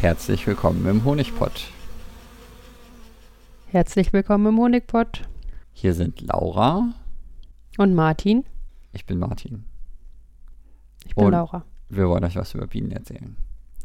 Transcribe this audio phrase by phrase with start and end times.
[0.00, 1.68] Herzlich willkommen im Honigpott.
[3.66, 5.28] Herzlich willkommen im Honigpott.
[5.72, 6.94] Hier sind Laura.
[7.76, 8.44] Und Martin.
[8.92, 9.64] Ich bin Martin.
[11.06, 11.64] Ich bin Und Laura.
[11.88, 13.36] Wir wollen euch was über Bienen erzählen.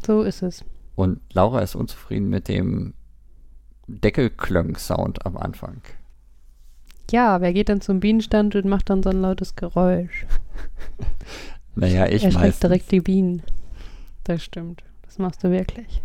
[0.05, 0.63] So ist es.
[0.95, 2.93] Und Laura ist unzufrieden mit dem
[3.87, 5.81] Deckelklöng-Sound am Anfang.
[7.11, 10.25] Ja, wer geht dann zum Bienenstand und macht dann so ein lautes Geräusch?
[11.77, 12.59] Naja, ich er schreckt meistens.
[12.61, 13.43] direkt die Bienen.
[14.23, 14.81] Das stimmt.
[15.01, 16.01] Das machst du wirklich.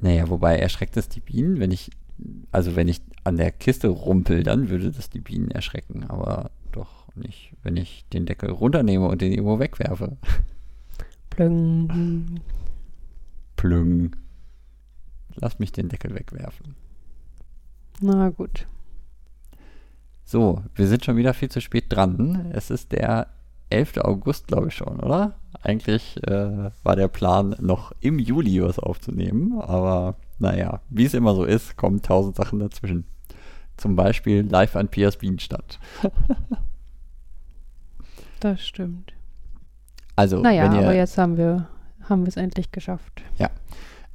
[0.00, 1.90] Naja, wobei erschreckt es die Bienen, wenn ich,
[2.52, 7.14] also wenn ich an der Kiste rumpel, dann würde das die Bienen erschrecken, aber doch
[7.16, 10.16] nicht, wenn ich den Deckel runternehme und den irgendwo wegwerfe.
[11.30, 12.40] Plöng.
[13.56, 14.16] Plüng.
[15.34, 16.74] Lass mich den Deckel wegwerfen.
[18.00, 18.66] Na gut.
[20.24, 22.50] So, wir sind schon wieder viel zu spät dran.
[22.52, 23.28] Es ist der
[23.70, 23.98] 11.
[23.98, 25.36] August, glaube ich schon, oder?
[25.62, 31.34] Eigentlich äh, war der Plan, noch im Juli was aufzunehmen, aber naja, wie es immer
[31.34, 33.04] so ist, kommen tausend Sachen dazwischen.
[33.76, 35.78] Zum Beispiel live an Piers Bienenstand.
[38.40, 39.12] Das stimmt.
[40.14, 41.66] Also, naja, ihr, aber jetzt haben wir
[42.08, 43.22] haben wir es endlich geschafft.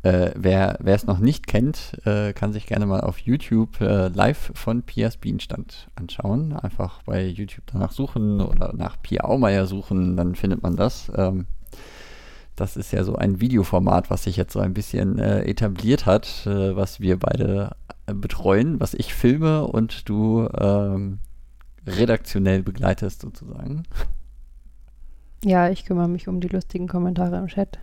[0.03, 4.51] Äh, wer es noch nicht kennt, äh, kann sich gerne mal auf YouTube äh, live
[4.53, 6.51] von Pias Bienenstand anschauen.
[6.51, 11.09] Einfach bei YouTube danach suchen oder nach Pia Aumeier suchen, dann findet man das.
[11.15, 11.45] Ähm,
[12.57, 16.45] das ist ja so ein Videoformat, was sich jetzt so ein bisschen äh, etabliert hat,
[16.45, 17.71] äh, was wir beide
[18.05, 21.19] äh, betreuen, was ich filme und du ähm,
[21.87, 23.83] redaktionell begleitest sozusagen.
[25.45, 27.79] Ja, ich kümmere mich um die lustigen Kommentare im Chat.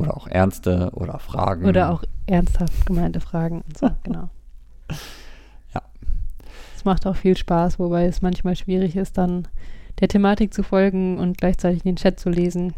[0.00, 1.66] Oder auch ernste oder Fragen.
[1.66, 4.28] Oder auch ernsthaft gemeinte Fragen und so, genau.
[5.74, 5.82] Ja.
[6.76, 9.48] Es macht auch viel Spaß, wobei es manchmal schwierig ist, dann
[10.00, 12.74] der Thematik zu folgen und gleichzeitig den Chat zu lesen.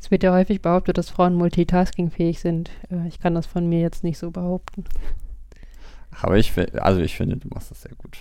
[0.00, 2.70] Es wird ja häufig behauptet, dass Frauen multitaskingfähig sind.
[2.90, 4.84] Äh, Ich kann das von mir jetzt nicht so behaupten.
[6.22, 8.16] Aber ich, also ich finde, du machst das sehr gut.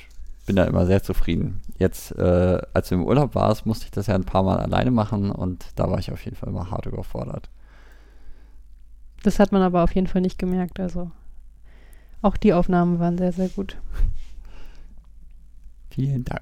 [0.49, 1.61] Bin da immer sehr zufrieden.
[1.77, 4.89] Jetzt, äh, als du im Urlaub warst, musste ich das ja ein paar Mal alleine
[4.89, 7.51] machen und da war ich auf jeden Fall immer hart überfordert.
[9.21, 10.79] Das hat man aber auf jeden Fall nicht gemerkt.
[10.79, 11.11] Also
[12.23, 13.77] auch die Aufnahmen waren sehr, sehr gut.
[15.91, 16.41] Vielen Dank.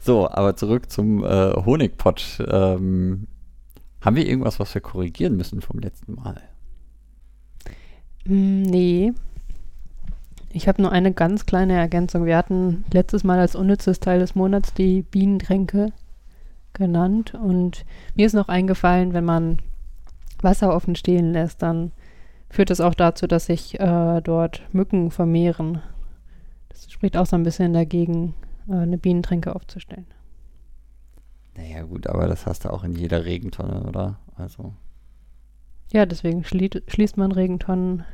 [0.00, 2.44] So, aber zurück zum äh, Honigpott.
[2.48, 3.28] Ähm,
[4.00, 6.42] haben wir irgendwas, was wir korrigieren müssen vom letzten Mal?
[8.24, 9.12] Mm, Nee.
[10.54, 12.26] Ich habe nur eine ganz kleine Ergänzung.
[12.26, 15.92] Wir hatten letztes Mal als unnützes Teil des Monats die Bienentränke
[16.74, 17.34] genannt.
[17.34, 19.58] Und mir ist noch eingefallen, wenn man
[20.42, 21.92] Wasser offen stehen lässt, dann
[22.50, 25.80] führt das auch dazu, dass sich äh, dort Mücken vermehren.
[26.68, 28.34] Das spricht auch so ein bisschen dagegen,
[28.68, 30.06] äh, eine Bienentränke aufzustellen.
[31.56, 34.18] Naja, gut, aber das hast du auch in jeder Regentonne, oder?
[34.36, 34.74] Also,
[35.92, 38.04] Ja, deswegen schlie schließt man Regentonnen.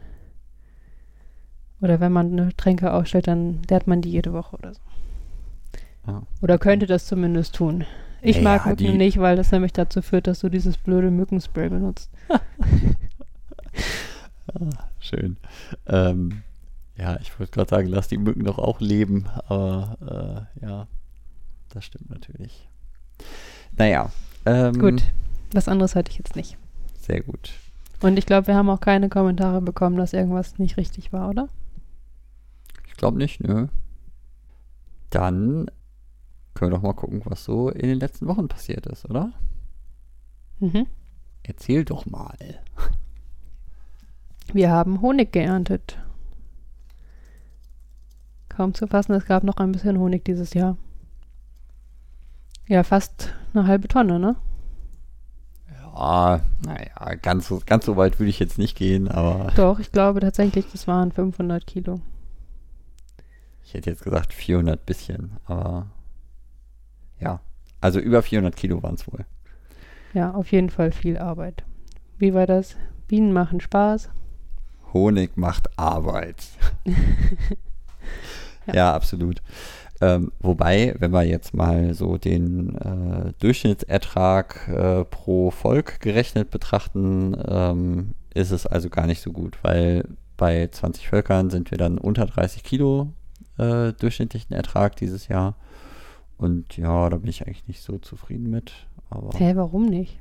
[1.81, 4.81] Oder wenn man eine Tränke aufstellt, dann leert man die jede Woche oder so.
[6.07, 6.23] ja.
[6.43, 7.85] Oder könnte das zumindest tun.
[8.21, 11.69] Ich Naja, mag Mücken nicht, weil das nämlich dazu führt, dass du dieses blöde Mückenspray
[11.69, 12.11] benutzt.
[14.99, 15.37] Schön.
[15.87, 16.43] Ähm,
[16.97, 20.89] ja, ich wollte gerade sagen, lass die Mücken doch auch leben, aber äh, ja,
[21.73, 22.69] das stimmt natürlich.
[23.77, 24.11] Naja,
[24.47, 25.03] ähm, Gut,
[25.53, 26.57] was anderes hatte ich jetzt nicht.
[27.01, 27.53] Sehr gut.
[28.01, 31.49] Und ich glaube, wir haben auch keine Kommentare bekommen, dass irgendwas nicht richtig war, oder?
[32.99, 33.69] Glaube nicht, nö.
[35.11, 35.71] Dann
[36.53, 39.33] können wir doch mal gucken, was so in den letzten Wochen passiert ist, oder?
[40.59, 40.87] Mhm.
[41.45, 42.37] Erzähl doch mal.
[44.53, 45.97] Wir haben Honig geerntet.
[48.49, 50.77] Kaum zu fassen, es gab noch ein bisschen Honig dieses Jahr.
[52.67, 54.35] Ja, fast eine halbe Tonne, ne?
[55.71, 59.93] Ja, naja, ganz so, ganz so weit würde ich jetzt nicht gehen, aber Doch, ich
[59.93, 62.01] glaube tatsächlich, das waren 500 Kilo.
[63.69, 65.91] Ich hätte jetzt gesagt 400 bisschen, aber
[67.21, 67.41] ja,
[67.83, 69.27] also über 400 Kilo waren es wohl.
[70.15, 71.65] Ja, auf jeden Fall viel Arbeit.
[72.17, 72.77] Wie war das?
[73.09, 74.09] Bienen machen Spaß.
[74.95, 76.49] Honig macht Arbeit.
[78.67, 78.75] ja.
[78.75, 78.95] Ja.
[78.95, 79.43] absolut.
[80.01, 87.37] Ähm, wobei, wenn wir jetzt mal so den äh, Durchschnittsertrag äh, pro Volk gerechnet betrachten,
[87.47, 90.05] ähm, ist es also gar nicht so gut, weil
[90.39, 93.13] bei 20 Völkern sind wir dann unter 30 Kilo
[93.59, 95.55] äh, durchschnittlichen Ertrag dieses Jahr.
[96.37, 98.73] Und ja, da bin ich eigentlich nicht so zufrieden mit.
[99.11, 100.19] Aber Hä, warum nicht?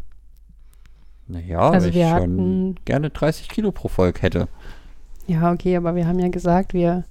[1.27, 4.47] naja, Also weil ich schon gerne 30 Kilo pro Volk hätte.
[5.27, 7.03] Ja, okay, aber wir haben ja gesagt, wir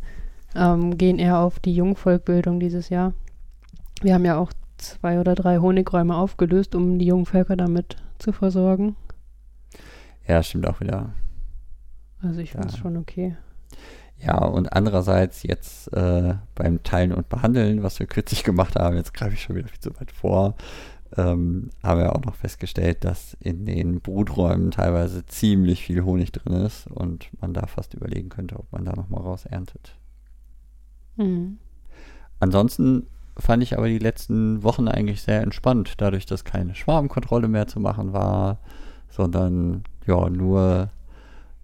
[0.54, 3.12] ähm, gehen eher auf die Jungvolkbildung dieses Jahr.
[4.00, 8.32] Wir haben ja auch zwei oder drei Honigräume aufgelöst, um die jungen Völker damit zu
[8.32, 8.96] versorgen.
[10.26, 11.10] Ja, stimmt auch wieder.
[12.22, 13.36] Also ich finde es schon okay.
[14.18, 19.12] Ja, und andererseits jetzt äh, beim Teilen und Behandeln, was wir kürzlich gemacht haben, jetzt
[19.12, 20.54] greife ich schon wieder viel zu weit vor,
[21.16, 26.54] ähm, haben wir auch noch festgestellt, dass in den Bruträumen teilweise ziemlich viel Honig drin
[26.54, 29.96] ist und man da fast überlegen könnte, ob man da nochmal raus erntet.
[31.16, 31.58] Mhm.
[32.40, 33.06] Ansonsten
[33.38, 37.80] fand ich aber die letzten Wochen eigentlich sehr entspannt, dadurch, dass keine Schwarmkontrolle mehr zu
[37.80, 38.58] machen war,
[39.08, 40.90] sondern ja, nur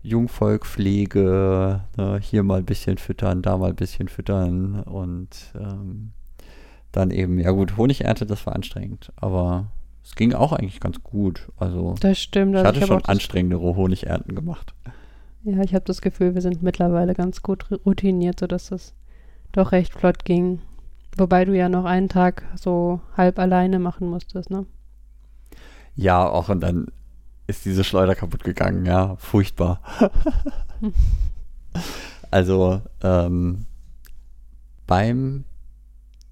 [0.02, 5.28] Jungvolkpflege, ne, hier mal ein bisschen füttern, da mal ein bisschen füttern und
[5.58, 6.12] ähm,
[6.92, 9.68] dann eben, ja gut, Honigernte, das war anstrengend, aber
[10.04, 11.48] es ging auch eigentlich ganz gut.
[11.56, 12.52] Also Das stimmt.
[12.52, 14.74] ich Also hatte ich schon anstrengendere Honigernten gemacht.
[15.44, 18.94] ja, ich habe das Gefühl, wir sind mittlerweile ganz gut routiniert, sodass das
[19.52, 20.60] doch recht flott ging.
[21.16, 24.66] Wobei du ja noch einen Tag so halb alleine machen musstest, ne?
[25.94, 26.86] Ja, auch und dann
[27.46, 29.80] ist diese Schleuder kaputt gegangen, ja, furchtbar.
[32.30, 33.66] also ähm,
[34.86, 35.44] beim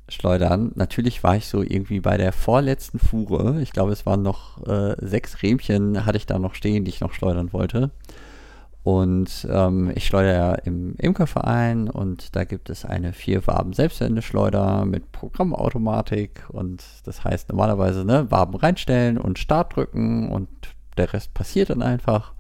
[0.09, 4.67] Schleudern, natürlich war ich so irgendwie bei der vorletzten Fuhre, ich glaube es waren noch
[4.67, 7.91] äh, sechs Rähmchen, hatte ich da noch stehen, die ich noch schleudern wollte.
[8.83, 14.87] Und ähm, ich schleudere ja im Imkerverein und da gibt es eine vier Waben Selbstwendeschleuder
[14.87, 20.49] mit Programmautomatik und das heißt normalerweise ne, Waben reinstellen und Start drücken und
[21.01, 22.33] der Rest passiert dann einfach.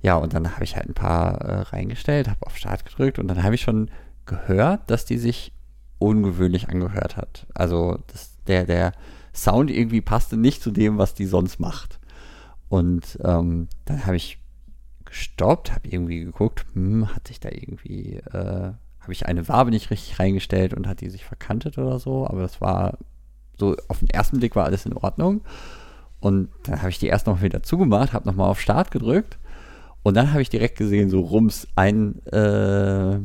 [0.00, 3.28] Ja, und dann habe ich halt ein paar äh, reingestellt, habe auf Start gedrückt und
[3.28, 3.90] dann habe ich schon
[4.26, 5.52] gehört, dass die sich
[5.98, 7.46] ungewöhnlich angehört hat.
[7.54, 8.92] Also das, der, der
[9.34, 12.00] Sound irgendwie passte nicht zu dem, was die sonst macht.
[12.68, 14.38] Und ähm, dann habe ich
[15.04, 19.90] gestoppt, habe irgendwie geguckt, hm, hat sich da irgendwie, äh, habe ich eine Wabe nicht
[19.90, 22.98] richtig reingestellt und hat die sich verkantet oder so, aber das war
[23.58, 25.42] so, auf den ersten Blick war alles in Ordnung.
[26.22, 29.38] Und dann habe ich die erst noch wieder zugemacht, habe nochmal auf Start gedrückt
[30.04, 33.18] und dann habe ich direkt gesehen, so rums, ein, äh,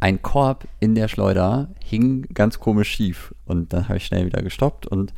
[0.00, 3.34] ein Korb in der Schleuder hing ganz komisch schief.
[3.44, 5.14] Und dann habe ich schnell wieder gestoppt und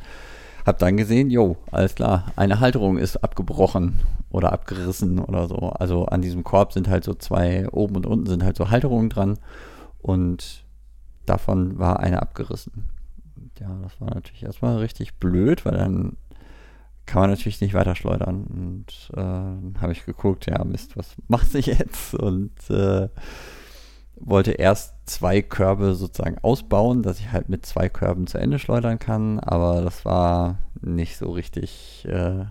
[0.65, 3.99] habe dann gesehen, jo, alles klar, eine Halterung ist abgebrochen
[4.29, 5.57] oder abgerissen oder so.
[5.57, 9.09] Also an diesem Korb sind halt so zwei, oben und unten sind halt so Halterungen
[9.09, 9.39] dran
[9.99, 10.63] und
[11.25, 12.89] davon war eine abgerissen.
[13.59, 16.17] Ja, das war natürlich erstmal richtig blöd, weil dann
[17.05, 18.45] kann man natürlich nicht weiter schleudern.
[18.45, 22.13] Und äh, habe ich geguckt, ja, Mist, was macht sich jetzt?
[22.13, 23.09] Und äh,
[24.23, 28.99] wollte erst zwei Körbe sozusagen ausbauen, dass ich halt mit zwei Körben zu Ende schleudern
[28.99, 32.45] kann, aber das war nicht so richtig, äh,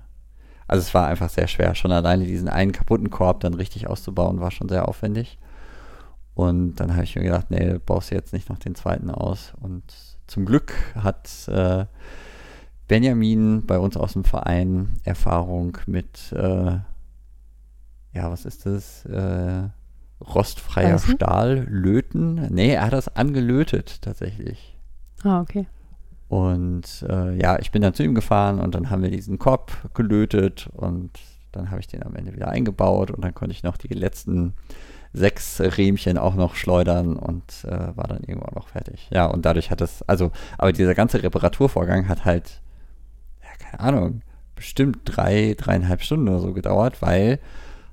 [0.67, 1.75] also es war einfach sehr schwer.
[1.75, 5.39] Schon alleine diesen einen kaputten Korb dann richtig auszubauen, war schon sehr aufwendig.
[6.35, 9.53] Und dann habe ich mir gedacht, nee, baust du jetzt nicht noch den zweiten aus.
[9.61, 9.83] Und
[10.27, 11.87] zum Glück hat äh,
[12.91, 16.79] Benjamin bei uns aus dem Verein Erfahrung mit, äh,
[18.13, 19.05] ja, was ist das?
[19.05, 19.69] Äh,
[20.21, 21.15] rostfreier Eisen?
[21.15, 22.53] Stahl löten.
[22.53, 24.77] Nee, er hat das angelötet tatsächlich.
[25.23, 25.69] Ah, okay.
[26.27, 29.71] Und äh, ja, ich bin dann zu ihm gefahren und dann haben wir diesen Korb
[29.95, 31.13] gelötet und
[31.53, 34.55] dann habe ich den am Ende wieder eingebaut und dann konnte ich noch die letzten
[35.13, 39.09] sechs Rähmchen auch noch schleudern und äh, war dann irgendwann noch fertig.
[39.13, 42.61] Ja, und dadurch hat es, also, aber dieser ganze Reparaturvorgang hat halt,
[43.61, 44.23] keine Ahnung,
[44.57, 47.39] bestimmt drei, dreieinhalb Stunden oder so gedauert, weil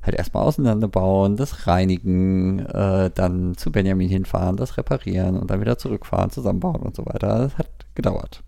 [0.02, 5.78] halt erstmal auseinanderbauen, das reinigen, äh, dann zu Benjamin hinfahren, das reparieren und dann wieder
[5.78, 7.40] zurückfahren, zusammenbauen und so weiter.
[7.40, 8.42] Das hat gedauert.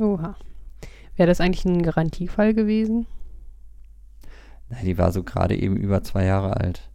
[0.00, 0.36] Oha.
[1.16, 3.06] Wäre das eigentlich ein Garantiefall gewesen?
[4.68, 6.88] Nein, die war so gerade eben über zwei Jahre alt.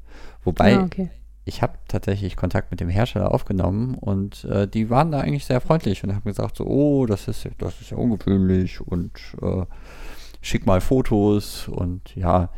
[0.43, 1.09] Wobei, ah, okay.
[1.45, 5.59] Ich habe tatsächlich Kontakt mit dem Hersteller aufgenommen und äh, die waren da eigentlich sehr
[5.61, 9.65] freundlich und haben gesagt so, oh, das ist, ja- das ist ja ungewöhnlich und äh,
[10.41, 12.49] schick mal Fotos und ja,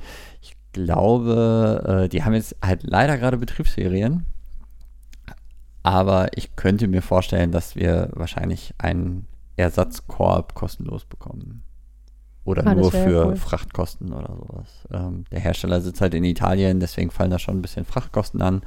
[0.41, 4.25] ich glaube, äh, die haben jetzt halt leider gerade Betriebsferien,
[5.83, 11.63] aber ich könnte mir vorstellen, dass wir wahrscheinlich einen Ersatzkorb kostenlos bekommen.
[12.45, 13.35] Oder Ah, nur für cool.
[13.37, 14.87] Frachtkosten oder sowas.
[14.91, 18.61] Ähm, der Hersteller sitzt halt in Italien, deswegen fallen da schon ein bisschen Frachtkosten an.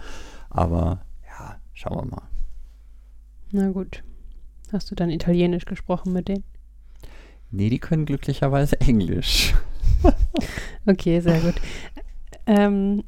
[0.48, 2.22] Aber ja, schauen wir mal.
[3.52, 4.02] Na gut.
[4.72, 6.44] Hast du dann Italienisch gesprochen mit denen?
[7.50, 9.54] Nee, die können glücklicherweise Englisch.
[10.88, 11.54] Okay, sehr gut.
[12.46, 13.02] Ähm,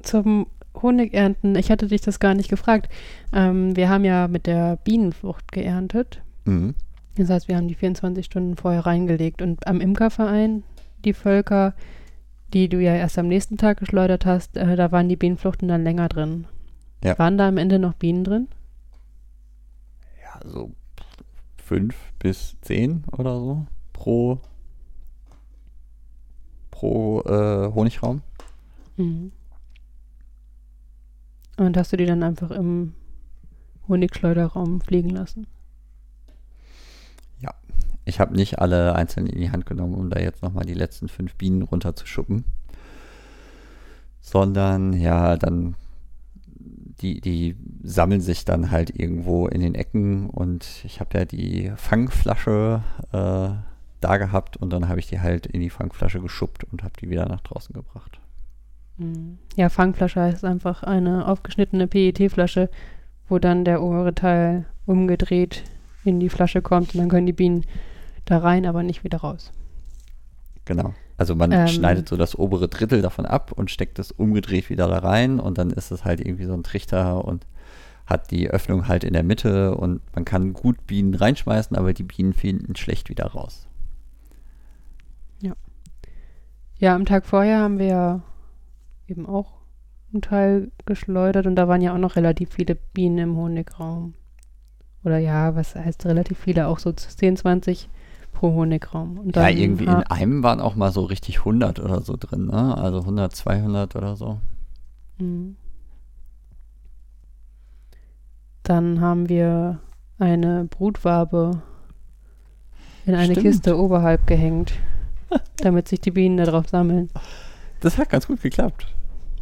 [0.00, 2.90] zum Honigernten, ich hatte dich das gar nicht gefragt.
[3.34, 6.22] Ähm, wir haben ja mit der Bienenflucht geerntet.
[6.46, 6.74] Mhm.
[7.16, 9.42] Das heißt, wir haben die 24 Stunden vorher reingelegt.
[9.42, 10.62] Und am Imkerverein,
[11.04, 11.74] die Völker,
[12.52, 15.82] die du ja erst am nächsten Tag geschleudert hast, äh, da waren die Bienenfluchten dann
[15.82, 16.46] länger drin.
[17.02, 17.18] Ja.
[17.18, 18.48] Waren da am Ende noch Bienen drin?
[20.22, 20.72] Ja, so
[21.56, 24.40] fünf bis zehn oder so pro
[26.70, 28.22] pro äh, Honigraum.
[28.96, 29.32] Mhm.
[31.56, 32.92] Und hast du die dann einfach im
[33.88, 35.46] Honigschleuderraum fliegen lassen?
[38.06, 41.08] Ich habe nicht alle einzeln in die Hand genommen, um da jetzt nochmal die letzten
[41.08, 42.44] fünf Bienen runterzuschuppen.
[44.20, 45.74] Sondern ja, dann
[47.00, 51.72] die, die sammeln sich dann halt irgendwo in den Ecken und ich habe ja die
[51.76, 52.82] Fangflasche
[53.12, 53.48] äh,
[54.00, 57.10] da gehabt und dann habe ich die halt in die Fangflasche geschuppt und habe die
[57.10, 58.20] wieder nach draußen gebracht.
[58.98, 59.38] Mhm.
[59.56, 62.70] Ja, Fangflasche heißt einfach eine aufgeschnittene PET-Flasche,
[63.28, 65.64] wo dann der obere Teil umgedreht
[66.04, 67.64] in die Flasche kommt und dann können die Bienen
[68.26, 69.52] da rein, aber nicht wieder raus.
[70.66, 70.94] Genau.
[71.16, 74.88] Also man ähm, schneidet so das obere Drittel davon ab und steckt es umgedreht wieder
[74.88, 77.46] da rein und dann ist es halt irgendwie so ein Trichter und
[78.06, 82.04] hat die Öffnung halt in der Mitte und man kann gut Bienen reinschmeißen, aber die
[82.04, 83.66] Bienen finden schlecht wieder raus.
[85.40, 85.54] Ja.
[86.78, 88.22] Ja, am Tag vorher haben wir
[89.08, 89.54] eben auch
[90.12, 94.14] einen Teil geschleudert und da waren ja auch noch relativ viele Bienen im Honigraum.
[95.04, 97.88] Oder ja, was heißt relativ viele, auch so 10, 20
[98.36, 99.18] pro Honigraum.
[99.18, 102.76] Und ja, irgendwie in einem waren auch mal so richtig 100 oder so drin, ne?
[102.76, 104.38] Also 100, 200 oder so.
[105.18, 105.56] Mhm.
[108.62, 109.80] Dann haben wir
[110.18, 111.62] eine Brutwabe
[113.06, 113.46] in eine Stimmt.
[113.46, 114.74] Kiste oberhalb gehängt,
[115.56, 117.08] damit sich die Bienen darauf sammeln.
[117.80, 118.86] Das hat ganz gut geklappt.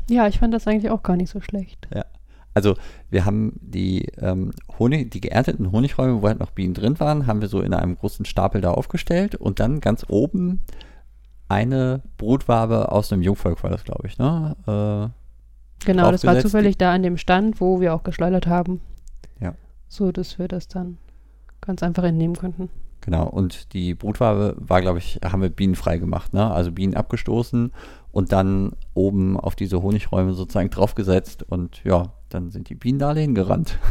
[0.08, 1.88] Ja, ich fand das eigentlich auch gar nicht so schlecht.
[1.92, 2.04] Ja.
[2.54, 2.76] Also
[3.10, 7.40] wir haben die ähm, Honig, die geernteten Honigräume, wo halt noch Bienen drin waren, haben
[7.40, 10.60] wir so in einem großen Stapel da aufgestellt und dann ganz oben
[11.48, 14.56] eine Brutwabe aus einem Jungvolk war das, glaube ich, ne?
[14.66, 18.80] Äh, genau, das war zufällig da an dem Stand, wo wir auch geschleudert haben.
[19.40, 19.54] Ja.
[19.88, 20.98] So, dass wir das dann
[21.60, 22.70] ganz einfach entnehmen konnten.
[23.00, 26.50] Genau, und die Brutwabe war, glaube ich, haben wir bienenfrei gemacht, ne?
[26.50, 27.72] Also Bienen abgestoßen
[28.12, 33.10] und dann oben auf diese Honigräume sozusagen draufgesetzt und ja, dann sind die Bienen da
[33.10, 33.78] alle hingerannt.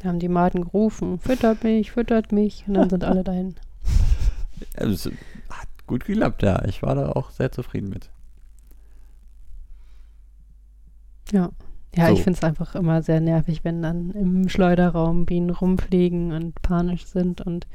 [0.00, 3.54] Da haben die Maden gerufen, füttert mich, füttert mich und dann sind alle dahin.
[4.74, 6.62] Es hat gut geklappt, ja.
[6.66, 8.10] Ich war da auch sehr zufrieden mit.
[11.32, 11.52] Ja.
[11.96, 12.12] Ja, so.
[12.12, 17.06] ich finde es einfach immer sehr nervig, wenn dann im Schleuderraum Bienen rumfliegen und panisch
[17.06, 17.66] sind und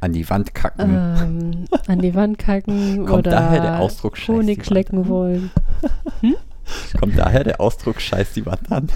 [0.00, 0.90] an die Wand kacken.
[0.90, 5.52] Ähm, an die Wand kacken Kommt oder daher der Ausdruck Honig schlecken wollen.
[6.22, 6.34] Hm?
[6.98, 8.88] Kommt daher der Ausdruck scheiß die Wand an?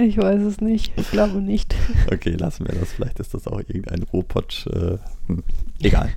[0.00, 0.92] Ich weiß es nicht.
[0.96, 1.74] Ich glaube nicht.
[2.12, 2.92] Okay, lassen wir das.
[2.92, 4.68] Vielleicht ist das auch irgendein Robot.
[4.72, 5.42] Äh, hm,
[5.82, 6.10] egal.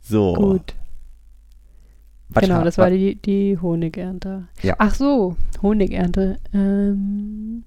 [0.00, 0.34] so.
[0.34, 0.74] Gut.
[2.28, 4.46] Was genau, das war die, die Honigernte.
[4.62, 4.76] Ja.
[4.78, 6.36] Ach so, Honigernte.
[6.52, 7.64] Ähm,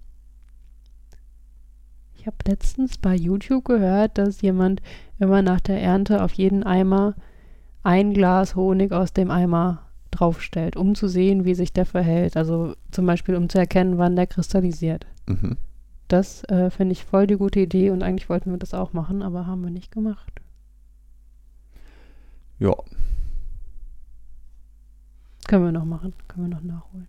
[2.16, 4.82] ich habe letztens bei YouTube gehört, dass jemand
[5.20, 7.16] immer nach der Ernte auf jeden Eimer
[7.84, 12.38] ein Glas Honig aus dem Eimer draufstellt, um zu sehen, wie sich der verhält.
[12.38, 15.06] Also zum Beispiel, um zu erkennen, wann der kristallisiert.
[15.28, 15.58] Mhm.
[16.08, 19.22] Das äh, finde ich voll die gute Idee und eigentlich wollten wir das auch machen,
[19.22, 20.42] aber haben wir nicht gemacht.
[22.60, 22.76] Ja.
[25.48, 27.08] Können wir noch machen, können wir noch nachholen.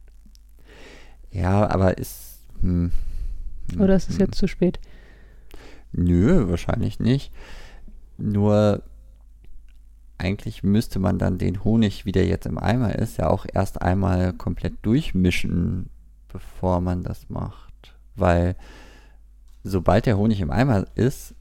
[1.30, 2.38] Ja, aber ist.
[2.60, 2.92] Hm,
[3.72, 4.26] hm, Oder ist es hm.
[4.26, 4.78] jetzt zu spät?
[5.92, 7.32] Nö, wahrscheinlich nicht.
[8.18, 8.82] Nur
[10.22, 13.82] eigentlich müsste man dann den Honig, wie der jetzt im Eimer ist, ja auch erst
[13.82, 15.90] einmal komplett durchmischen,
[16.28, 17.94] bevor man das macht.
[18.14, 18.56] Weil
[19.64, 21.34] sobald der Honig im Eimer ist,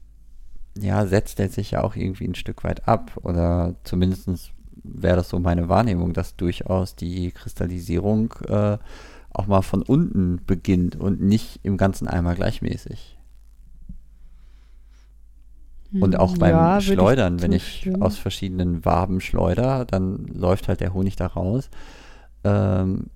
[0.76, 3.12] ja, setzt er sich ja auch irgendwie ein Stück weit ab.
[3.22, 8.78] Oder zumindest wäre das so meine Wahrnehmung, dass durchaus die Kristallisierung äh,
[9.30, 13.18] auch mal von unten beginnt und nicht im ganzen Eimer gleichmäßig.
[16.00, 20.80] Und auch beim ja, Schleudern, ich wenn ich aus verschiedenen Waben schleuder, dann läuft halt
[20.80, 21.68] der Honig da raus.
[22.44, 23.10] Ähm,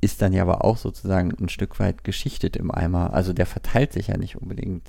[0.00, 3.12] ist dann ja aber auch sozusagen ein Stück weit geschichtet im Eimer.
[3.12, 4.88] Also der verteilt sich ja nicht unbedingt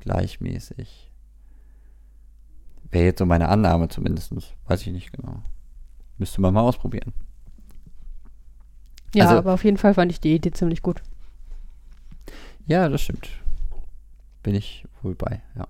[0.00, 1.12] gleichmäßig.
[2.90, 4.32] Wäre jetzt so meine Annahme zumindest.
[4.66, 5.42] Weiß ich nicht genau.
[6.18, 7.12] Müsste man mal ausprobieren.
[9.14, 11.02] Ja, also, aber auf jeden Fall fand ich die Idee ziemlich gut.
[12.66, 13.30] Ja, das stimmt
[14.42, 15.66] bin ich wohl bei, ja.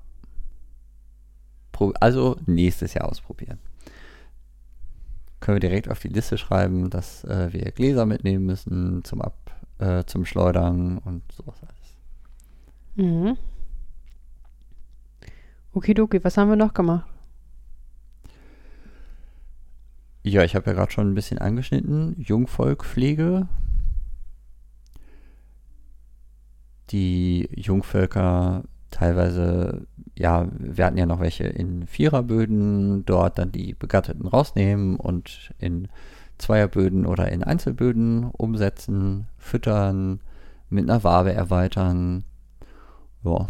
[1.99, 3.59] Also nächstes Jahr ausprobieren.
[5.41, 9.35] Können wir direkt auf die Liste schreiben, dass äh, wir Gläser mitnehmen müssen zum Ab,
[9.79, 11.97] äh, zum Schleudern und sowas alles.
[12.97, 13.39] Mhm.
[15.73, 17.09] Okidoki, was haben wir noch gemacht?
[20.23, 22.15] Ja, ich habe ja gerade schon ein bisschen angeschnitten.
[22.21, 23.49] Jungvolkpflege
[26.91, 34.27] die Jungvölker teilweise, ja, wir hatten ja noch welche in Viererböden, dort dann die Begatteten
[34.27, 35.89] rausnehmen und in
[36.39, 40.21] Zweierböden oder in Einzelböden umsetzen, füttern,
[40.69, 42.25] mit einer Wabe erweitern.
[43.25, 43.49] Ja.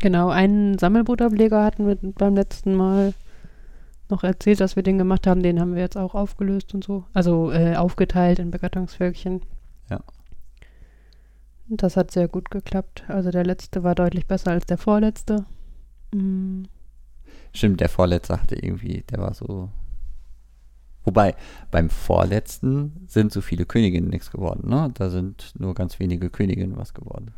[0.00, 3.14] Genau, einen Sammelbutterbleger hatten wir beim letzten Mal
[4.08, 5.42] noch erzählt, dass wir den gemacht haben.
[5.42, 7.04] Den haben wir jetzt auch aufgelöst und so.
[7.12, 9.42] Also äh, aufgeteilt in Begattungsvölkchen.
[9.90, 10.00] Ja.
[11.68, 13.04] Das hat sehr gut geklappt.
[13.08, 15.44] Also der letzte war deutlich besser als der vorletzte.
[16.12, 16.64] Mm.
[17.52, 19.70] Stimmt, der vorletzte hatte irgendwie, der war so.
[21.04, 21.34] Wobei,
[21.70, 24.90] beim vorletzten sind so viele Königinnen nichts geworden, ne?
[24.94, 27.32] Da sind nur ganz wenige Königinnen was geworden.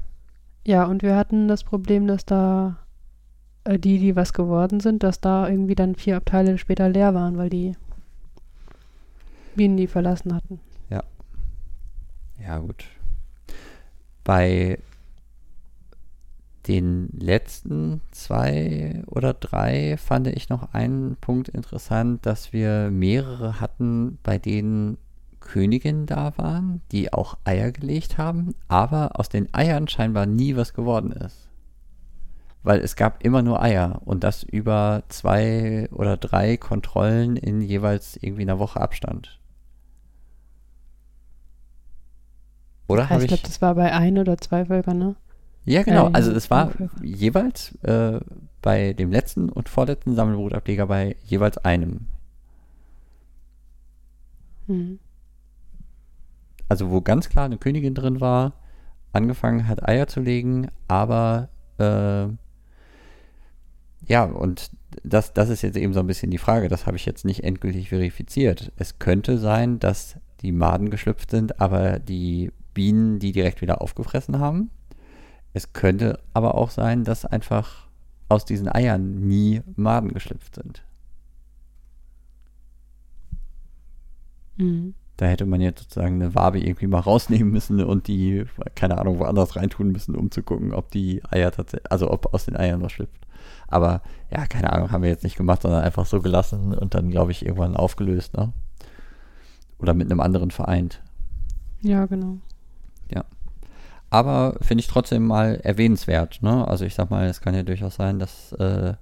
[0.67, 2.79] Ja, und wir hatten das Problem, dass da
[3.65, 7.37] äh, die, die was geworden sind, dass da irgendwie dann vier Abteile später leer waren,
[7.37, 7.77] weil die
[9.55, 10.61] Bienen die verlassen hatten.
[10.89, 11.03] Ja.
[12.41, 12.85] Ja, gut.
[14.29, 14.79] Bei
[16.67, 24.19] den letzten zwei oder drei fand ich noch einen Punkt interessant, dass wir mehrere hatten,
[24.23, 24.99] bei denen
[25.41, 30.75] Königinnen da waren, die auch Eier gelegt haben, aber aus den Eiern scheinbar nie was
[30.75, 31.49] geworden ist.
[32.63, 38.19] Weil es gab immer nur Eier und das über zwei oder drei Kontrollen in jeweils
[38.21, 39.38] irgendwie einer Woche Abstand.
[42.89, 45.15] Oder Ja, ich glaube, das war bei ein oder zwei Völkern, ne?
[45.65, 46.09] Ja, genau.
[46.09, 48.19] Äh, Also es war jeweils äh,
[48.63, 52.07] bei dem letzten und vorletzten Sammelbrutableger bei jeweils einem.
[54.67, 54.99] Mhm.
[56.69, 58.55] Also wo ganz klar eine Königin drin war,
[59.13, 62.27] angefangen hat Eier zu legen, aber äh,
[64.07, 64.71] ja, und
[65.03, 67.45] das, das ist jetzt eben so ein bisschen die Frage, das habe ich jetzt nicht
[67.45, 68.73] endgültig verifiziert.
[68.77, 74.39] Es könnte sein, dass die Maden geschlüpft sind, aber die Bienen die direkt wieder aufgefressen
[74.39, 74.71] haben.
[75.53, 77.89] Es könnte aber auch sein, dass einfach
[78.29, 80.85] aus diesen Eiern nie Maden geschlüpft sind.
[84.59, 84.95] Mhm.
[85.17, 88.45] Da hätte man jetzt sozusagen eine Wabe irgendwie mal rausnehmen müssen und die,
[88.77, 92.45] keine Ahnung, woanders reintun müssen, um zu gucken, ob die Eier tatsächlich, also ob aus
[92.45, 93.27] den Eiern was schlüpft.
[93.67, 97.11] Aber ja, keine Ahnung, haben wir jetzt nicht gemacht, sondern einfach so gelassen und dann,
[97.11, 98.53] glaube ich, irgendwann aufgelöst, ne?
[99.81, 101.03] Oder mit einem anderen vereint.
[101.83, 102.39] Ja, genau.
[104.11, 106.67] Aber finde ich trotzdem mal erwähnenswert, ne?
[106.67, 108.95] Also ich sag mal, es kann ja durchaus sein, dass äh,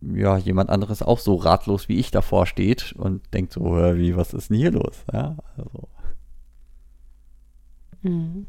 [0.00, 4.32] ja jemand anderes auch so ratlos wie ich davor steht und denkt so, wie, was
[4.32, 5.04] ist denn hier los?
[5.12, 5.88] Ja, also.
[8.02, 8.46] Mhm.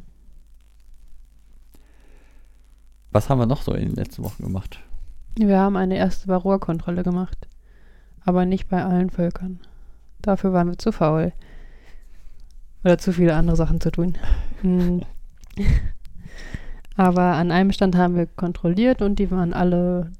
[3.11, 4.79] Was haben wir noch so in den letzten Wochen gemacht?
[5.37, 7.47] Wir haben eine erste Varroa-Kontrolle gemacht.
[8.25, 9.59] Aber nicht bei allen Völkern.
[10.21, 11.31] Dafür waren wir zu faul.
[12.85, 14.15] Oder zu viele andere Sachen zu tun.
[14.61, 15.01] Mhm.
[16.95, 20.11] Aber an einem Stand haben wir kontrolliert und die waren alle,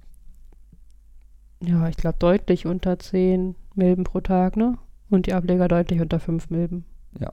[1.62, 4.78] ja, ich glaube, deutlich unter 10 Milben pro Tag, ne?
[5.10, 6.84] Und die Ableger deutlich unter 5 Milben.
[7.20, 7.32] Ja.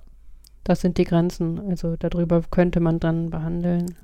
[0.64, 1.58] Das sind die Grenzen.
[1.70, 3.94] Also darüber könnte man dann behandeln.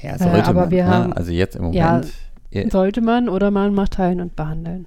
[0.00, 0.70] Ja, Äh, sollte aber man.
[0.70, 0.90] wir ne?
[0.90, 2.12] haben- also jetzt im Moment.
[2.50, 4.86] Ja, Sollte man oder man macht Teilen und behandeln.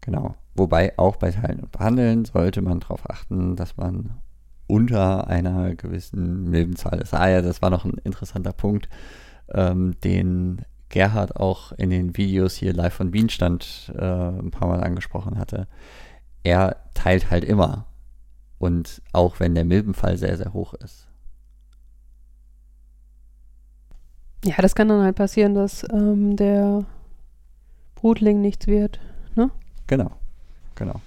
[0.00, 0.34] genau.
[0.54, 4.20] Wobei auch bei Teilen und Behandeln sollte man darauf achten, dass man
[4.66, 7.14] unter einer gewissen Milbenzahl ist.
[7.14, 8.88] Ah ja, das war noch ein interessanter Punkt,
[9.52, 14.82] ähm, den Gerhard auch in den Videos hier live von Bienenstand äh, ein paar Mal
[14.82, 15.66] angesprochen hatte.
[16.42, 17.86] Er teilt halt immer.
[18.58, 21.08] Und auch wenn der Milbenfall sehr, sehr hoch ist.
[24.44, 26.84] Ja, das kann dann halt passieren, dass ähm, der
[27.94, 29.00] Brutling nichts wird.
[29.90, 30.12] Genau.
[30.80, 31.00] Genau.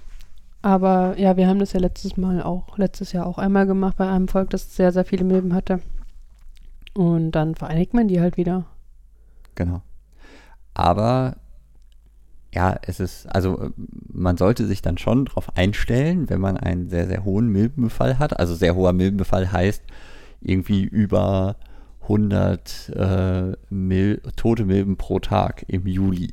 [0.62, 4.08] Aber ja, wir haben das ja letztes Mal auch, letztes Jahr auch einmal gemacht bei
[4.08, 5.82] einem Volk, das sehr, sehr viele Milben hatte.
[6.94, 8.66] Und dann vereinigt man die halt wieder.
[9.56, 9.82] Genau.
[10.76, 11.36] Aber
[12.54, 13.70] ja, es ist, also äh,
[14.12, 18.40] man sollte sich dann schon darauf einstellen, wenn man einen sehr, sehr hohen Milbenbefall hat.
[18.40, 19.82] Also sehr hoher Milbenbefall heißt
[20.40, 21.56] irgendwie über
[22.04, 26.32] 100 äh, Mil tote Milben pro Tag im Juli.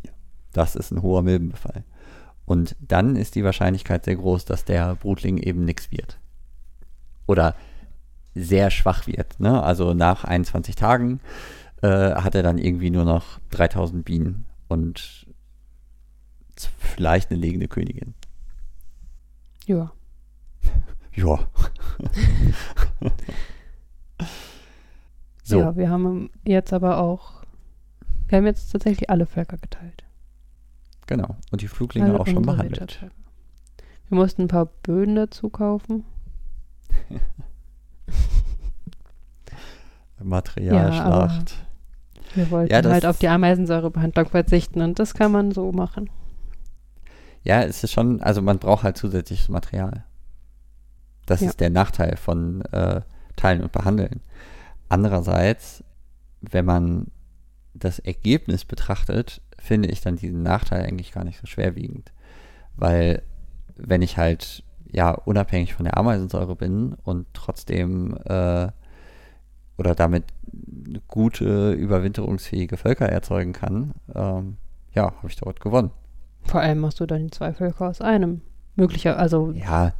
[0.52, 1.84] Das ist ein hoher Milbenbefall.
[2.44, 6.18] Und dann ist die Wahrscheinlichkeit sehr groß, dass der Brutling eben nichts wird.
[7.26, 7.54] Oder
[8.34, 9.38] sehr schwach wird.
[9.40, 9.62] Ne?
[9.62, 11.20] Also nach 21 Tagen
[11.82, 15.26] äh, hat er dann irgendwie nur noch 3000 Bienen und
[16.78, 18.14] vielleicht eine legende Königin.
[19.66, 19.92] Ja.
[21.12, 21.40] Ja.
[25.42, 27.42] so, Ja, wir haben jetzt aber auch,
[28.28, 30.04] wir haben jetzt tatsächlich alle Völker geteilt.
[31.10, 31.36] Genau.
[31.50, 33.04] Und die Fluglinge Alle auch schon behandelt.
[34.08, 36.04] Wir mussten ein paar Böden dazu kaufen.
[40.22, 41.54] Materialschlacht.
[42.34, 46.10] Wir wollten Ja, halt auf die Ameisensäurebehandlung verzichten und das kann man so machen.
[47.42, 50.04] Ja, es ist schon, also man braucht halt zusätzliches Material.
[51.26, 51.48] Das Ja.
[51.48, 53.00] ist der Nachteil von äh,
[53.36, 54.20] Teilen und Behandeln.
[54.88, 55.82] Andererseits,
[56.40, 57.06] wenn man
[57.74, 62.12] das Ergebnis betrachtet, finde ich dann diesen Nachteil eigentlich gar nicht so schwerwiegend.
[62.76, 63.22] Weil
[63.76, 68.68] wenn ich halt ja unabhängig von der Ameisensäure bin und trotzdem äh,
[69.76, 70.24] oder damit
[71.08, 74.56] gute, überwinterungsfähige Völker erzeugen kann, ähm,
[74.92, 75.90] ja, habe ich dort gewonnen.
[76.42, 78.40] Vor allem machst du dann die zwei Völker aus einem.
[78.76, 79.92] Möglicher, also Ja,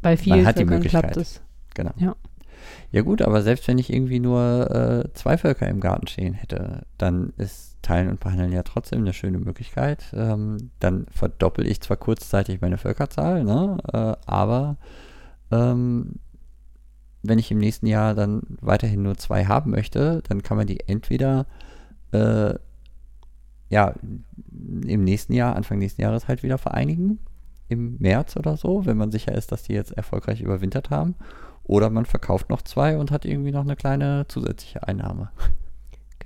[0.00, 1.16] bei vielen hat die Völkern klappt Möglichkeit.
[1.16, 1.42] es.
[1.74, 1.92] Genau.
[1.96, 2.16] Ja.
[2.90, 6.86] Ja gut, aber selbst wenn ich irgendwie nur äh, zwei Völker im Garten stehen hätte,
[6.98, 10.12] dann ist Teilen und Behandeln ja trotzdem eine schöne Möglichkeit.
[10.12, 14.76] Ähm, dann verdoppel ich zwar kurzzeitig meine Völkerzahl, ne, äh, aber
[15.50, 16.16] ähm,
[17.22, 20.80] wenn ich im nächsten Jahr dann weiterhin nur zwei haben möchte, dann kann man die
[20.86, 21.46] entweder
[22.12, 22.54] äh,
[23.70, 23.94] ja
[24.86, 27.18] im nächsten Jahr, Anfang nächsten Jahres halt wieder vereinigen,
[27.68, 31.14] im März oder so, wenn man sicher ist, dass die jetzt erfolgreich überwintert haben.
[31.64, 35.30] Oder man verkauft noch zwei und hat irgendwie noch eine kleine zusätzliche Einnahme.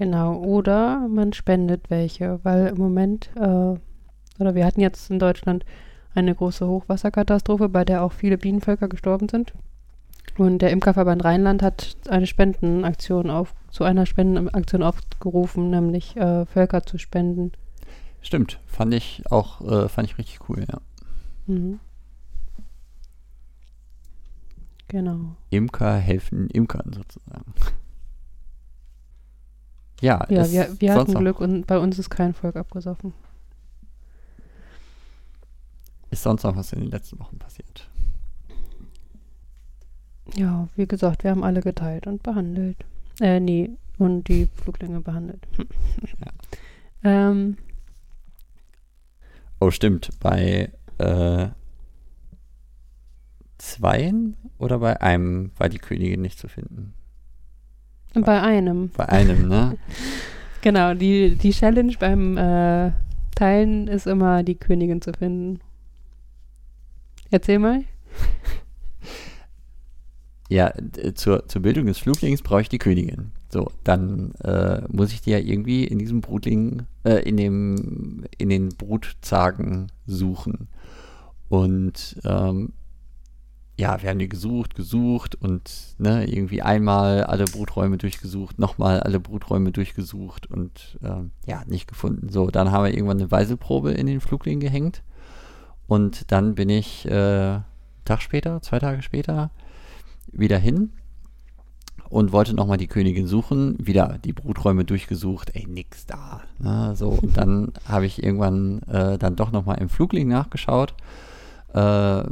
[0.02, 0.34] Genau.
[0.38, 3.40] Oder man spendet welche, weil im Moment, äh,
[4.40, 5.64] oder wir hatten jetzt in Deutschland
[6.12, 9.52] eine große Hochwasserkatastrophe, bei der auch viele Bienenvölker gestorben sind.
[10.36, 16.82] Und der Imkerverband Rheinland hat eine Spendenaktion auf, zu einer Spendenaktion aufgerufen, nämlich äh, Völker
[16.82, 17.52] zu spenden.
[18.22, 20.80] Stimmt, fand ich auch, äh, fand ich richtig cool, ja.
[21.46, 21.78] Mhm.
[24.88, 25.36] Genau.
[25.50, 27.54] Imker helfen Imkern sozusagen.
[30.02, 33.14] Ja, Ja, wir, wir hatten Glück und bei uns ist kein Volk abgesoffen.
[36.10, 37.88] Ist sonst noch was in den letzten Wochen passiert?
[40.36, 42.76] Ja, wie gesagt, wir haben alle geteilt und behandelt.
[43.20, 45.46] Äh, nee, und die Fluglinge behandelt.
[47.04, 47.56] ähm,
[49.60, 50.10] Oh, stimmt.
[50.18, 51.48] Bei äh,
[53.58, 56.94] zweien oder bei einem war die Königin nicht zu finden?
[58.14, 58.90] Bei einem.
[58.90, 59.76] Bei einem, ne?
[60.62, 62.92] Genau, die, die Challenge beim äh,
[63.34, 65.58] Teilen ist immer, die Königin zu finden.
[67.30, 67.82] Erzähl mal.
[70.48, 70.70] Ja,
[71.14, 73.32] zur, zur Bildung des Fluglings brauche ich die Königin.
[73.48, 78.50] So, dann äh, muss ich die ja irgendwie in diesem Brutling, äh, in dem, in
[78.50, 80.68] den Brutzagen suchen.
[81.48, 82.74] Und ähm,
[83.82, 89.18] ja, wir haben die gesucht, gesucht und ne, irgendwie einmal alle Bruträume durchgesucht, nochmal alle
[89.18, 92.28] Bruträume durchgesucht und ähm, ja, nicht gefunden.
[92.28, 95.02] So, dann haben wir irgendwann eine Weiselprobe in den Flugling gehängt.
[95.88, 97.58] Und dann bin ich äh,
[98.04, 99.50] Tag später, zwei Tage später,
[100.30, 100.92] wieder hin
[102.08, 103.74] und wollte nochmal die Königin suchen.
[103.84, 106.42] Wieder die Bruträume durchgesucht, ey, nix da.
[106.60, 110.94] Na, so, und dann habe ich irgendwann äh, dann doch nochmal im Flugling nachgeschaut,
[111.74, 112.22] äh,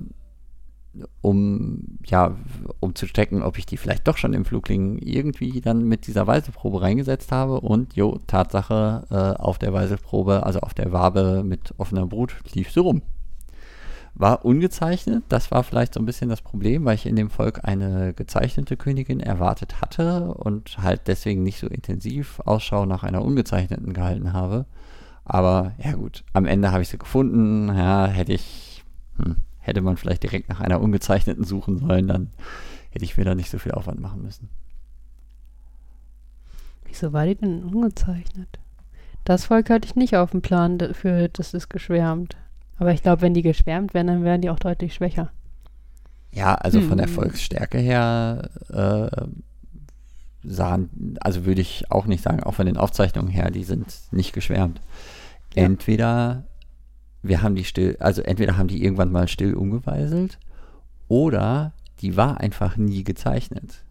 [1.21, 2.37] um, ja,
[2.81, 6.27] um zu checken, ob ich die vielleicht doch schon im Flugling irgendwie dann mit dieser
[6.27, 7.61] Weiselprobe reingesetzt habe.
[7.61, 12.71] Und jo, Tatsache, äh, auf der Weiselprobe, also auf der Wabe mit offener Brut, lief
[12.73, 13.03] sie rum
[14.15, 15.25] war ungezeichnet.
[15.29, 18.77] Das war vielleicht so ein bisschen das Problem, weil ich in dem Volk eine gezeichnete
[18.77, 24.67] Königin erwartet hatte und halt deswegen nicht so intensiv Ausschau nach einer ungezeichneten gehalten habe.
[25.25, 27.69] Aber ja gut, am Ende habe ich sie gefunden.
[27.69, 28.85] Ja, hätte ich,
[29.17, 32.31] hm, hätte man vielleicht direkt nach einer ungezeichneten suchen sollen, dann
[32.91, 34.49] hätte ich mir da nicht so viel Aufwand machen müssen.
[36.85, 38.59] Wieso war die denn ungezeichnet?
[39.25, 42.37] Das Volk hatte ich nicht auf dem Plan, dafür, das ist geschwärmt.
[42.79, 45.31] Aber ich glaube, wenn die geschwärmt wären, dann wären die auch deutlich schwächer.
[46.33, 47.15] Ja, also von der Hm.
[47.15, 49.27] Volksstärke her äh,
[50.43, 54.33] sahen, also würde ich auch nicht sagen, auch von den Aufzeichnungen her, die sind nicht
[54.33, 54.81] geschwärmt.
[55.55, 55.65] Ja.
[55.65, 56.45] Entweder
[57.23, 60.39] wir haben die still, also entweder haben die irgendwann mal still umgeweiselt
[61.09, 63.85] oder die war einfach nie gezeichnet.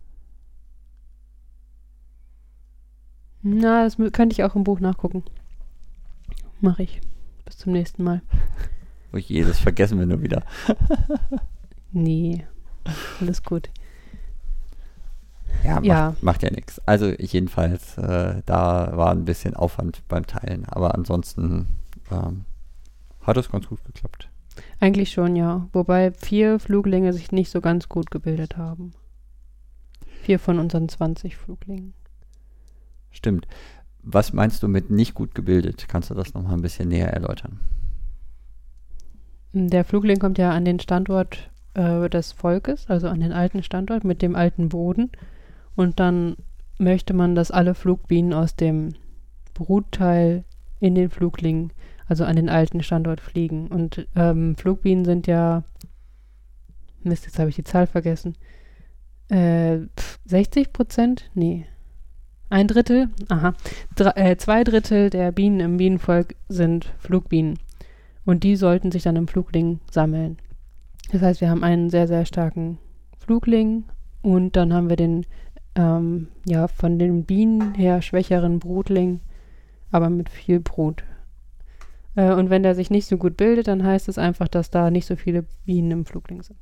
[3.42, 5.24] Na, das könnte ich auch im Buch nachgucken.
[6.60, 7.00] Mache ich.
[7.46, 8.22] Bis zum nächsten Mal.
[9.14, 10.44] Oh je, das vergessen wir nur wieder.
[11.92, 12.46] Nee,
[13.20, 13.70] alles gut.
[15.64, 15.94] Ja, macht Ja.
[16.10, 16.80] ja, macht ja nichts.
[16.86, 21.68] Also jedenfalls, äh, da war ein bisschen Aufwand beim Teilen, aber ansonsten
[22.12, 22.46] ähm,
[23.22, 24.30] hat es ganz gut geklappt.
[24.80, 25.68] Eigentlich schon, ja.
[25.74, 28.92] Wobei vier Fluglinge sich nicht so ganz gut gebildet haben.
[30.22, 31.94] Vier von unseren 20 Fluglingen.
[33.12, 33.48] Stimmt.
[34.02, 35.88] Was meinst du mit nicht gut gebildet?
[35.88, 37.60] Kannst du das nochmal ein bisschen näher erläutern?
[39.52, 44.04] Der Flugling kommt ja an den Standort äh, des Volkes, also an den alten Standort
[44.04, 45.12] mit dem alten Boden.
[45.76, 46.38] Und dann
[46.78, 48.94] möchte man, dass alle Flugbienen aus dem
[49.54, 50.44] Brutteil
[50.80, 51.72] in den Flugling,
[52.10, 53.68] also an den alten Standort fliegen.
[53.68, 55.64] Und ähm, Flugbienen sind ja,
[57.04, 58.36] Mist, jetzt habe ich die Zahl vergessen,
[59.30, 59.78] äh,
[60.26, 61.30] 60 Prozent?
[61.36, 61.66] Nee.
[62.50, 63.54] Ein Drittel, aha,
[63.96, 67.60] Dre äh, zwei Drittel der Bienen im Bienenvolk sind Flugbienen.
[68.26, 70.38] Und die sollten sich dann im Flugling sammeln.
[71.12, 72.80] Das heißt, wir haben einen sehr, sehr starken
[73.20, 73.84] Flugling
[74.24, 75.28] und dann haben wir den,
[75.76, 79.20] ähm, ja, von den Bienen her schwächeren Brutling,
[79.92, 81.04] aber mit viel Brut.
[82.20, 84.92] Äh, und wenn der sich nicht so gut bildet, dann heißt es einfach, dass da
[84.92, 86.60] nicht so viele Bienen im Flugling sind.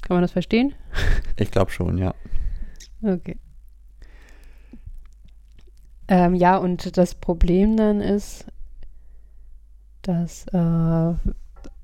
[0.00, 0.74] Kann man das verstehen?
[1.38, 2.14] Ich glaube schon, ja.
[3.02, 3.36] Okay.
[6.08, 8.46] Ähm, ja, und das Problem dann ist,
[10.00, 10.54] dass äh,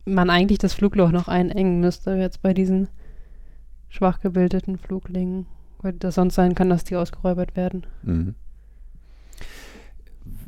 [0.07, 2.88] man eigentlich das Flugloch noch einengen müsste, jetzt bei diesen
[3.90, 5.44] schwach gebildeten Fluglingen.
[5.83, 7.87] Weil das sonst sein kann, dass die ausgeräubert werden.
[8.05, 8.35] Mhm.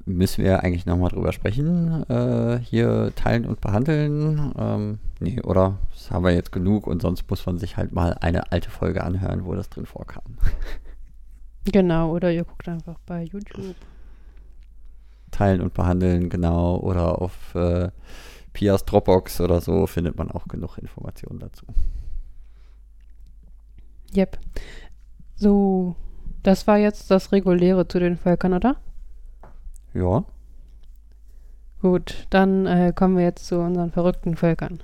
[0.06, 2.08] Müssen wir eigentlich nochmal drüber sprechen?
[2.10, 4.52] Äh, hier teilen und behandeln?
[4.58, 5.78] Ähm, nee, oder?
[5.92, 9.02] Das haben wir jetzt genug und sonst muss man sich halt mal eine alte Folge
[9.02, 10.38] anhören, wo das drin vorkam.
[11.72, 13.74] Genau, oder ihr guckt einfach bei YouTube.
[15.30, 16.76] Teilen und behandeln, genau.
[16.76, 17.90] Oder auf äh,
[18.52, 21.64] Pias Dropbox oder so findet man auch genug Informationen dazu.
[24.14, 24.38] Yep.
[25.36, 25.96] So,
[26.42, 28.76] das war jetzt das Reguläre zu den Völkern, oder?
[29.94, 30.24] Ja.
[31.80, 34.80] Gut, dann äh, kommen wir jetzt zu unseren verrückten Völkern.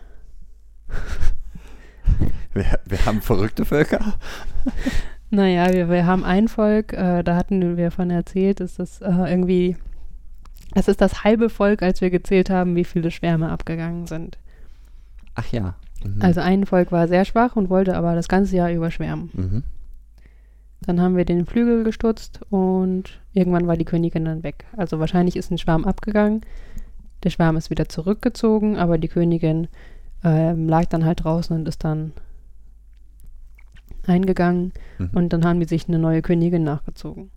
[2.52, 4.14] Wir, wir haben verrückte Völker.
[5.32, 9.12] Naja, wir, wir haben ein Volk, äh, da hatten wir von erzählt, ist das äh,
[9.30, 9.76] irgendwie,
[10.74, 14.38] das ist das halbe Volk, als wir gezählt haben, wie viele Schwärme abgegangen sind.
[15.36, 15.76] Ach ja.
[16.04, 16.20] Mhm.
[16.20, 19.30] Also ein Volk war sehr schwach und wollte aber das ganze Jahr über schwärmen.
[19.32, 19.62] Mhm.
[20.86, 24.64] Dann haben wir den Flügel gestutzt und irgendwann war die Königin dann weg.
[24.76, 26.40] Also wahrscheinlich ist ein Schwarm abgegangen,
[27.22, 29.68] der Schwarm ist wieder zurückgezogen, aber die Königin
[30.24, 32.12] ähm, lag dann halt draußen und ist dann
[34.06, 35.10] eingegangen Mhm.
[35.12, 37.30] und dann haben die sich eine neue Königin nachgezogen.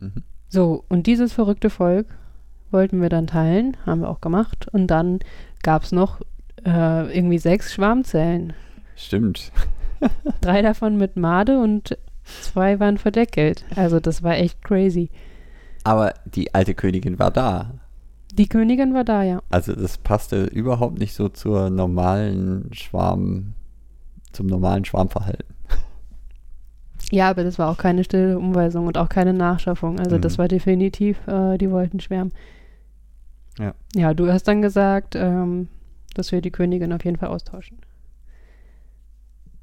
[0.00, 0.22] Mhm.
[0.48, 2.06] So, und dieses verrückte Volk
[2.70, 4.68] wollten wir dann teilen, haben wir auch gemacht.
[4.72, 5.18] Und dann
[5.62, 6.20] gab es noch
[6.64, 8.52] äh, irgendwie sechs Schwarmzellen.
[8.94, 9.50] Stimmt.
[10.40, 11.98] Drei davon mit Made und
[12.42, 13.64] zwei waren verdeckelt.
[13.74, 15.10] Also das war echt crazy.
[15.84, 17.74] Aber die alte Königin war da.
[18.34, 19.40] Die Königin war da, ja.
[19.50, 23.54] Also das passte überhaupt nicht so zur normalen Schwarm,
[24.32, 25.46] zum normalen Schwarmverhalten.
[27.12, 30.00] Ja, aber das war auch keine stille Umweisung und auch keine Nachschaffung.
[30.00, 30.38] Also das Mhm.
[30.38, 32.32] war definitiv, äh, die wollten schwärmen.
[33.58, 33.74] Ja.
[33.94, 35.68] Ja, du hast dann gesagt, ähm,
[36.14, 37.78] dass wir die Königin auf jeden Fall austauschen.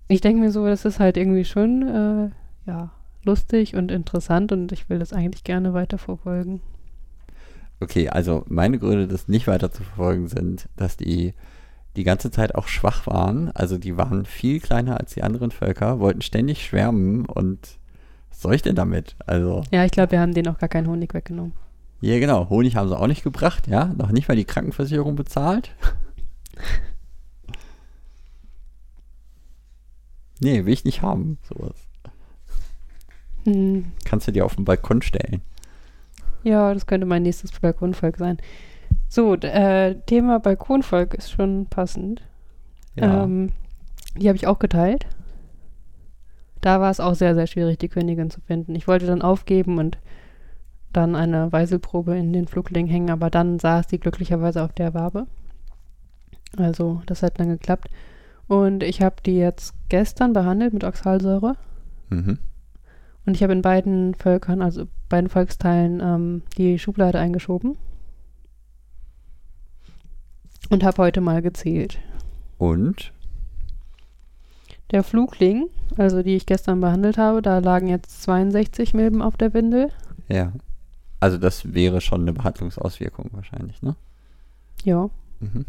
[0.07, 2.29] Ich denke mir so, das ist halt irgendwie schon, äh,
[2.65, 2.91] ja,
[3.23, 6.61] lustig und interessant und ich will das eigentlich gerne weiterverfolgen.
[7.79, 11.33] Okay, also meine Gründe, das nicht weiter zu verfolgen, sind, dass die
[11.95, 13.51] die ganze Zeit auch schwach waren.
[13.51, 17.77] Also die waren viel kleiner als die anderen Völker, wollten ständig schwärmen und
[18.29, 19.15] was soll ich denn damit?
[19.27, 21.53] Also, Ja, ich glaube, wir haben denen auch gar keinen Honig weggenommen.
[22.01, 25.75] ja genau, Honig haben sie auch nicht gebracht, ja, noch nicht mal die Krankenversicherung bezahlt.
[30.39, 31.82] nee, will ich nicht haben, sowas.
[33.45, 35.41] Hm, Kannst du dir auf den Balkon stellen.
[36.43, 38.37] ja, das könnte mein nächstes Balkonvolk sein.
[39.09, 42.21] So, äh, Thema Balkonvolk ist schon passend.
[42.95, 43.23] Ja.
[43.23, 43.51] Ähm,
[44.15, 45.07] die habe ich auch geteilt.
[46.61, 48.75] Da war es auch sehr, sehr schwierig, die Königin zu finden.
[48.75, 49.97] Ich wollte dann aufgeben und
[50.93, 55.25] dann eine Weiselprobe in den Flugling hängen, aber dann saß die glücklicherweise auf der Wabe.
[56.55, 57.89] Also, das hat dann geklappt.
[58.47, 61.55] Und ich habe die jetzt gestern behandelt mit Oxalsäure.
[62.09, 62.37] mhm.
[63.25, 67.77] Und ich habe in beiden Völkern, also beiden Volksteilen, ähm, die Schublade eingeschoben.
[70.69, 71.99] Und habe heute mal gezählt.
[72.57, 73.13] Und?
[74.91, 79.53] Der Flugling, also die ich gestern behandelt habe, da lagen jetzt 62 Milben auf der
[79.53, 79.89] Windel.
[80.27, 80.53] Ja.
[81.19, 83.95] Also das wäre schon eine Behandlungsauswirkung wahrscheinlich, ne?
[84.83, 85.09] Ja.
[85.39, 85.65] Mhm.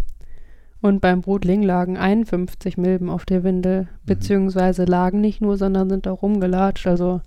[0.84, 6.06] Und beim Brutling lagen 51 Milben auf der Windel, beziehungsweise lagen nicht nur, sondern sind
[6.06, 6.86] auch rumgelatscht.
[6.86, 7.22] Also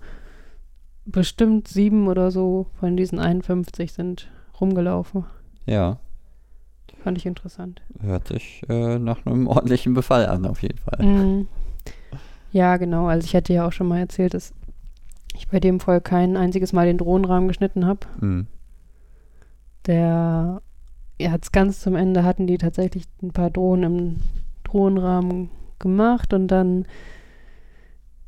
[1.04, 5.24] bestimmt sieben oder so von diesen 51 sind rumgelaufen.
[5.66, 5.98] Ja,
[7.02, 7.82] Fand ich interessant.
[8.00, 11.04] hört sich äh, nach einem ordentlichen Befall an, auf jeden Fall.
[11.04, 11.48] Mhm.
[12.52, 13.08] Ja, genau.
[13.08, 14.54] Also ich hatte ja auch schon mal erzählt, dass
[15.34, 18.06] ich bei dem Volk kein einziges Mal den Drohnenrahmen geschnitten habe.
[18.20, 18.46] Mhm.
[19.86, 20.62] Der,
[21.18, 24.16] jetzt ganz zum Ende hatten die tatsächlich ein paar Drohnen im
[24.64, 26.86] Drohnenrahmen gemacht und dann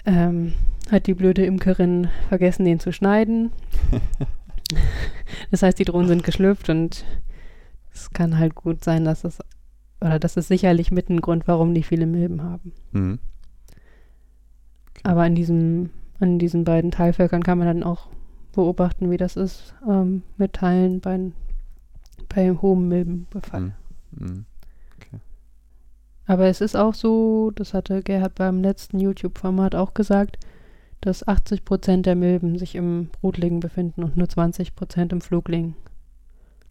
[0.07, 0.55] ähm,
[0.90, 3.53] hat die blöde Imkerin vergessen, den zu schneiden.
[5.50, 7.05] das heißt, die Drohnen sind geschlüpft und
[7.92, 9.38] es kann halt gut sein, dass es,
[10.00, 12.72] oder das ist sicherlich mit ein Grund, warum die viele Milben haben.
[12.92, 13.18] Mhm.
[15.03, 18.09] Aber an diesem, an diesen beiden Teilvölkern kann man dann auch
[18.53, 21.18] beobachten, wie das ist ähm, mit Teilen bei,
[22.34, 23.60] bei hohem Milbenbefall.
[23.60, 23.74] Mhm.
[24.12, 24.46] Mhm.
[26.30, 30.38] Aber es ist auch so, das hatte Gerhard beim letzten YouTube-Format auch gesagt,
[31.00, 35.74] dass 80 Prozent der Milben sich im Brutlingen befinden und nur 20 Prozent im Fluglingen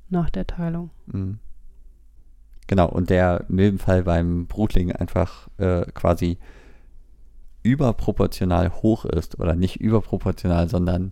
[0.07, 0.91] nach der Teilung.
[1.07, 1.39] Mhm.
[2.67, 6.37] Genau, und der Milbenfall beim Brutlingen einfach äh, quasi
[7.63, 11.11] überproportional hoch ist oder nicht überproportional, sondern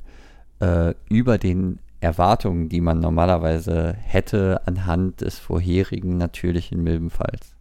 [0.62, 7.56] äh, über den Erwartungen, die man normalerweise hätte anhand des vorherigen natürlichen Milbenfalls.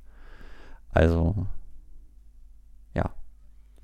[0.91, 1.47] Also,
[2.95, 3.11] ja,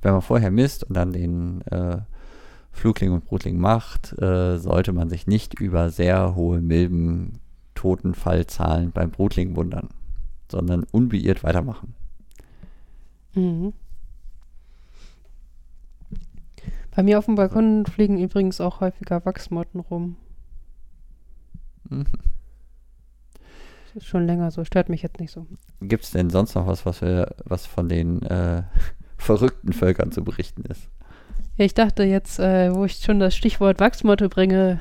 [0.02, 1.98] wenn man vorher misst und dann den äh,
[2.70, 9.56] Flugling und Brutling macht, äh, sollte man sich nicht über sehr hohe Milben-Totenfallzahlen beim Brutling
[9.56, 9.88] wundern,
[10.50, 11.94] sondern unbeirrt weitermachen.
[13.34, 13.72] Mhm.
[16.94, 20.16] Bei mir auf dem Balkon fliegen übrigens auch häufiger Wachsmotten rum.
[21.92, 22.04] Mhm.
[23.94, 25.46] Das ist schon länger so, stört mich jetzt nicht so.
[25.80, 28.62] Gibt es denn sonst noch was, was, wir, was von den äh,
[29.18, 30.88] verrückten Völkern zu berichten ist?
[31.56, 34.80] Ja, ich dachte jetzt, äh, wo ich schon das Stichwort Wachsmotte bringe,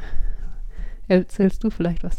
[1.09, 2.17] erzählst du vielleicht was.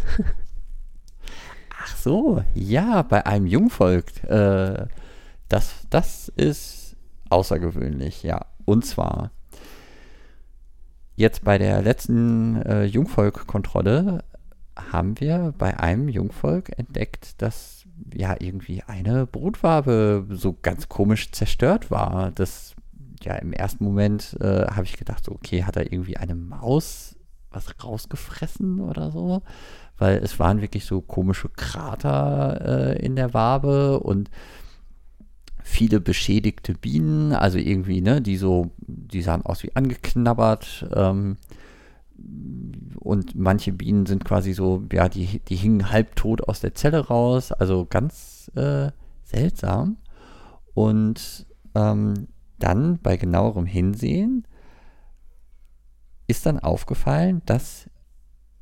[1.82, 4.22] Ach so, ja, bei einem Jungvolk.
[4.24, 4.86] Äh,
[5.48, 6.96] das, das ist
[7.30, 8.44] außergewöhnlich, ja.
[8.66, 9.30] Und zwar
[11.16, 14.24] jetzt bei der letzten äh, Jungvolk-Kontrolle
[14.76, 21.90] haben wir bei einem Jungvolk entdeckt, dass ja irgendwie eine Brutwabe so ganz komisch zerstört
[21.90, 22.30] war.
[22.32, 22.74] Das
[23.22, 27.16] ja im ersten Moment äh, habe ich gedacht, so, okay, hat er irgendwie eine Maus
[27.50, 29.42] was rausgefressen oder so?
[29.98, 34.30] Weil es waren wirklich so komische Krater äh, in der Wabe und
[35.62, 40.86] viele beschädigte Bienen, also irgendwie, ne, die so, die sahen aus wie angeknabbert.
[40.94, 41.36] Ähm,
[42.98, 47.52] und manche Bienen sind quasi so, ja, die, die hingen halbtot aus der Zelle raus,
[47.52, 48.90] also ganz äh,
[49.22, 49.96] seltsam.
[50.74, 54.46] Und ähm, dann bei genauerem Hinsehen
[56.26, 57.90] ist dann aufgefallen, dass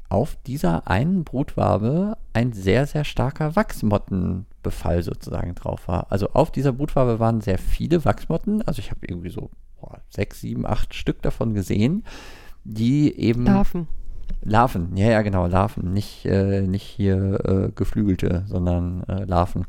[0.09, 6.11] auf dieser einen Brutwabe ein sehr, sehr starker Wachsmottenbefall sozusagen drauf war.
[6.11, 10.41] Also auf dieser Brutwabe waren sehr viele Wachsmotten, also ich habe irgendwie so boah, sechs,
[10.41, 12.05] sieben, acht Stück davon gesehen,
[12.65, 13.45] die eben.
[13.45, 13.89] Larven.
[14.43, 15.93] Larven, ja, ja, genau, Larven.
[15.93, 19.67] Nicht, äh, nicht hier äh, Geflügelte, sondern äh, Larven.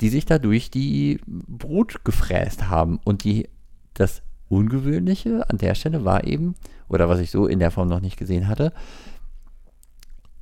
[0.00, 3.00] Die sich dadurch die Brut gefräst haben.
[3.04, 3.48] Und die,
[3.94, 6.54] das Ungewöhnliche an der Stelle war eben,
[6.88, 8.72] oder was ich so in der Form noch nicht gesehen hatte,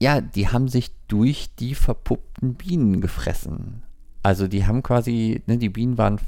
[0.00, 3.82] ja, die haben sich durch die verpuppten Bienen gefressen.
[4.22, 6.20] Also die haben quasi, ne, die Bienen waren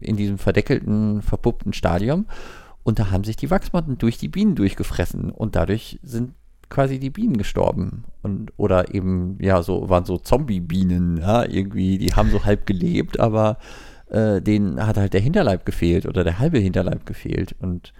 [0.00, 2.26] in diesem verdeckelten, verpuppten Stadium
[2.88, 6.32] und da haben sich die Wachsmotten durch die Bienen durchgefressen und dadurch sind
[6.70, 8.04] quasi die Bienen gestorben.
[8.22, 13.20] Und, oder eben, ja, so waren so Zombie-Bienen, ja, irgendwie, die haben so halb gelebt,
[13.20, 13.58] aber
[14.08, 17.54] äh, denen hat halt der Hinterleib gefehlt oder der halbe Hinterleib gefehlt.
[17.60, 17.92] Und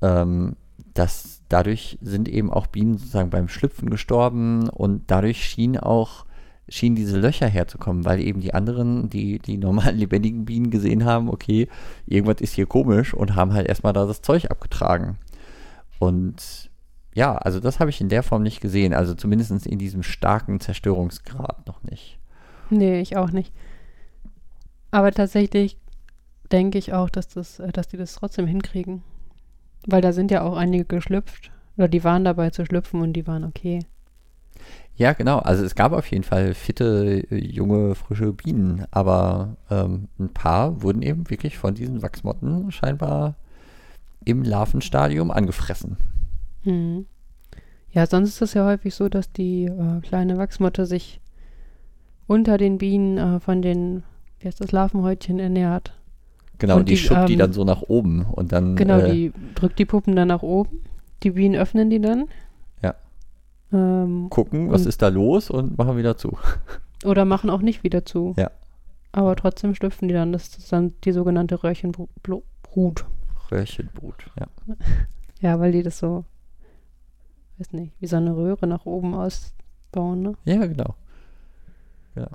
[0.00, 0.56] ähm,
[0.94, 6.24] das, dadurch sind eben auch Bienen sozusagen beim Schlüpfen gestorben und dadurch schien auch
[6.68, 11.28] schienen diese Löcher herzukommen, weil eben die anderen, die die normalen lebendigen Bienen gesehen haben,
[11.28, 11.68] okay,
[12.06, 15.18] irgendwas ist hier komisch und haben halt erstmal da das Zeug abgetragen.
[15.98, 16.70] Und
[17.14, 20.60] ja, also das habe ich in der Form nicht gesehen, also zumindest in diesem starken
[20.60, 22.18] Zerstörungsgrad noch nicht.
[22.70, 23.52] Nee, ich auch nicht.
[24.90, 25.76] Aber tatsächlich
[26.52, 29.02] denke ich auch, dass, das, äh, dass die das trotzdem hinkriegen.
[29.86, 31.50] Weil da sind ja auch einige geschlüpft.
[31.76, 33.80] Oder die waren dabei zu schlüpfen und die waren okay.
[35.02, 35.40] Ja, genau.
[35.40, 40.80] Also es gab auf jeden Fall fitte, äh, junge, frische Bienen, aber ähm, ein paar
[40.80, 43.34] wurden eben wirklich von diesen Wachsmotten scheinbar
[44.24, 45.96] im Larvenstadium angefressen.
[46.62, 47.06] Hm.
[47.90, 51.20] Ja, sonst ist es ja häufig so, dass die äh, kleine Wachsmotte sich
[52.28, 54.04] unter den Bienen äh, von den,
[54.38, 55.98] wie heißt das, Larvenhäutchen ernährt.
[56.58, 58.76] Genau, und die, die, schubbt die ähm, dann so nach oben und dann.
[58.76, 60.84] Genau, äh, die drückt die Puppen dann nach oben.
[61.24, 62.28] Die Bienen öffnen die dann.
[63.72, 66.36] Ähm, gucken, was ist da los und machen wieder zu.
[67.04, 68.34] oder machen auch nicht wieder zu.
[68.36, 68.50] Ja.
[69.12, 70.32] Aber trotzdem schlüpfen die dann.
[70.32, 73.06] Das ist dann die sogenannte Röhrchenbrut.
[73.50, 74.46] Röhrchenbrut, ja.
[75.40, 76.24] Ja, weil die das so,
[77.58, 80.34] weiß nicht, wie so eine Röhre nach oben ausbauen, ne?
[80.44, 80.94] Ja, genau.
[82.14, 82.30] Genau.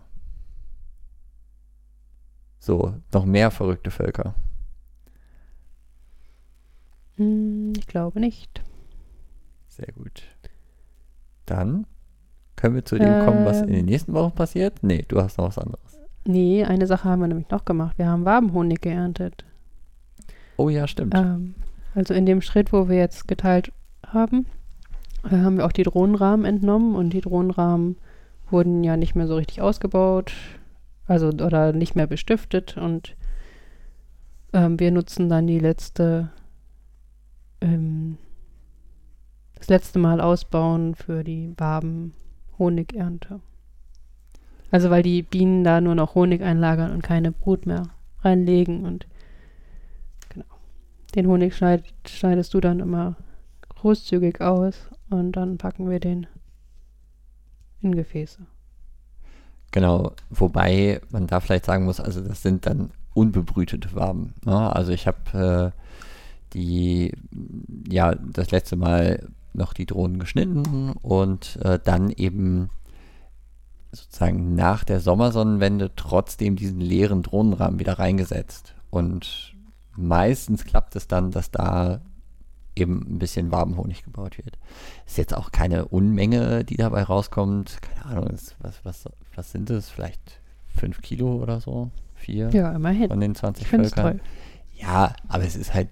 [2.60, 4.36] So, noch mehr verrückte Völker.
[7.16, 8.62] Hm, ich glaube nicht.
[9.70, 10.24] Sehr gut.
[11.48, 11.88] Dann
[12.56, 13.86] können wir zu dem kommen, was in den Ähm.
[13.86, 14.84] nächsten Wochen passiert.
[14.84, 16.00] Nee, du hast noch was anderes.
[16.26, 17.98] Nee, eine Sache haben wir nämlich noch gemacht.
[17.98, 19.46] Wir haben Wabenhonig geerntet.
[20.58, 21.16] Oh ja, stimmt.
[21.16, 21.56] Ähm,
[21.96, 23.72] also in dem Schritt, wo wir jetzt geteilt
[24.06, 24.46] haben,
[25.24, 27.98] äh, haben wir auch die Drohnenrahmen entnommen und die Drohnenrahmen
[28.50, 30.34] wurden ja nicht mehr so richtig ausgebaut,
[31.06, 33.16] also oder nicht mehr bestiftet und
[34.54, 36.30] ähm, wir nutzen dann die letzte,
[37.62, 38.18] ähm,
[39.58, 43.42] das letzte Mal ausbauen für die Waben-Honigernte.
[44.72, 47.90] Also weil die Bienen da nur noch Honig einlagern und keine Brut mehr
[48.22, 49.08] reinlegen und
[50.30, 50.46] genau.
[51.16, 53.16] Den Honig schneid, schneidest du dann immer
[53.70, 56.28] großzügig aus und dann packen wir den
[57.82, 58.40] in Gefäße.
[59.72, 64.34] Genau, wobei man da vielleicht sagen muss, also das sind dann unbebrütete Waben.
[64.46, 64.76] Ne?
[64.76, 65.82] Also ich habe äh,
[66.54, 67.14] die,
[67.88, 69.28] ja, das letzte Mal
[69.58, 72.70] noch die Drohnen geschnitten und äh, dann eben
[73.92, 78.76] sozusagen nach der Sommersonnenwende trotzdem diesen leeren Drohnenrahmen wieder reingesetzt.
[78.90, 79.56] Und
[79.96, 82.02] meistens klappt es dann, dass da
[82.76, 84.58] eben ein bisschen Wabenhonig gebaut wird.
[85.08, 87.78] Ist jetzt auch keine Unmenge, die dabei rauskommt.
[87.82, 89.06] Keine Ahnung, ist, was, was,
[89.36, 89.90] was sind es?
[89.90, 91.90] Vielleicht fünf Kilo oder so?
[92.14, 93.08] Vier Ja, immerhin.
[93.10, 93.92] von den 20 Ich Völkern?
[94.18, 94.20] toll.
[94.76, 95.90] Ja, aber es ist halt,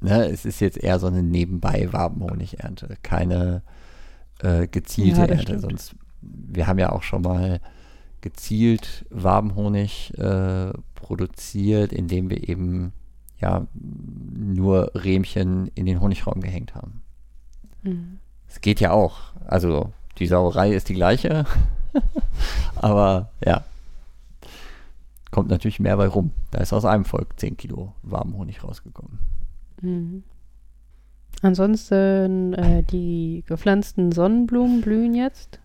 [0.00, 3.62] ne, es ist jetzt eher so eine nebenbei Wabenhonigernte, keine
[4.40, 5.42] äh, gezielte Ja, Ernte.
[5.42, 5.60] stimmt.
[5.62, 7.60] Sonst, wir haben ja auch schon mal
[8.20, 12.92] gezielt Wabenhonig äh, produziert, indem wir eben
[13.40, 17.02] ja nur Rähmchen in den Honigraum gehängt haben.
[17.82, 18.18] Mhm.
[18.48, 19.18] Es geht ja auch.
[19.46, 21.44] Also die Sauerei ist die gleiche,
[22.76, 23.64] aber ja.
[25.30, 26.32] Kommt natürlich mehr bei rum.
[26.50, 29.18] Da ist aus einem Volk 10 Kilo warmen Honig rausgekommen.
[29.80, 30.24] Mhm.
[31.42, 35.60] Ansonsten, äh, die gepflanzten Sonnenblumen blühen jetzt.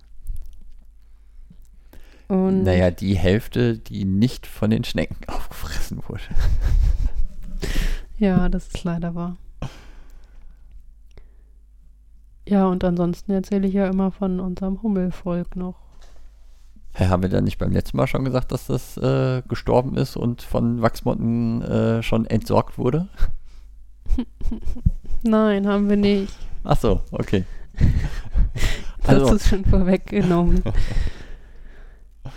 [2.27, 6.23] Und Naja, die Hälfte, die nicht von den Schnecken aufgefressen wurde.
[8.17, 9.37] ja, das ist leider wahr.
[12.47, 15.75] Ja, und ansonsten erzähle ich ja immer von unserem Hummelvolk noch.
[16.93, 20.15] Hä, haben wir da nicht beim letzten Mal schon gesagt, dass das äh, gestorben ist
[20.15, 23.07] und von Wachsmotten äh, schon entsorgt wurde?
[25.23, 26.33] Nein, haben wir nicht.
[26.63, 27.43] Ach so, okay.
[29.05, 30.63] Das Also, ist schon vorweggenommen.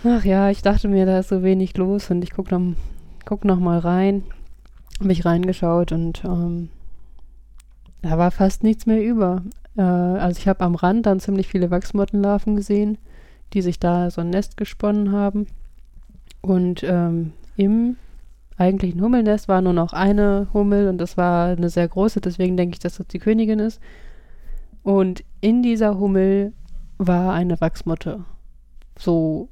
[0.03, 2.61] Ach ja, ich dachte mir, da ist so wenig los und ich guck noch,
[3.23, 4.23] guck noch mal rein.
[4.99, 6.67] Habe ich reingeschaut und ähm,
[8.01, 9.43] da war fast nichts mehr über.
[9.77, 12.97] Äh, also ich habe am Rand dann ziemlich viele Wachsmottenlarven gesehen,
[13.53, 15.47] die sich da so ein Nest gesponnen haben.
[16.41, 17.95] Und ähm, im
[18.57, 22.75] eigentlichen Hummelnest war nur noch eine Hummel und das war eine sehr große, deswegen denke
[22.75, 23.79] ich, dass das die Königin ist.
[24.83, 26.53] Und in dieser Hummel
[26.97, 28.23] war eine Wachsmotte.
[28.97, 29.49] So,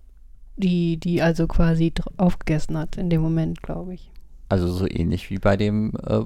[0.58, 4.10] die, die also quasi aufgegessen hat in dem Moment, glaube ich.
[4.50, 6.22] also so ähnlich wie bei dem äh,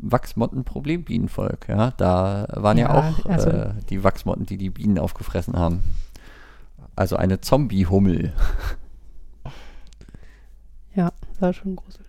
[0.00, 1.68] Wachsmotten-Problembienenvolk.
[1.68, 1.92] Ja?
[1.96, 5.82] Da waren ja, Ja, auch also- äh, die Wachsmotten, die die Bienen aufgefressen haben.
[6.96, 8.32] Also eine Zombie-Hummel.
[10.94, 12.03] Ja, sah schon gruselig aus.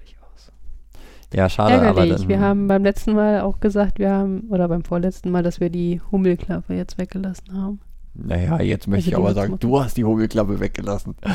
[1.34, 2.18] Ja, schade, aber Ärgerlich.
[2.22, 5.60] dann, wir haben beim letzten Mal auch gesagt, wir haben, oder beim vorletzten Mal, dass
[5.60, 7.80] wir die Hummelklappe jetzt weggelassen haben.
[8.14, 11.16] Naja, jetzt möchte Also ich aber sagen, du hast die Hummelklappe weggelassen.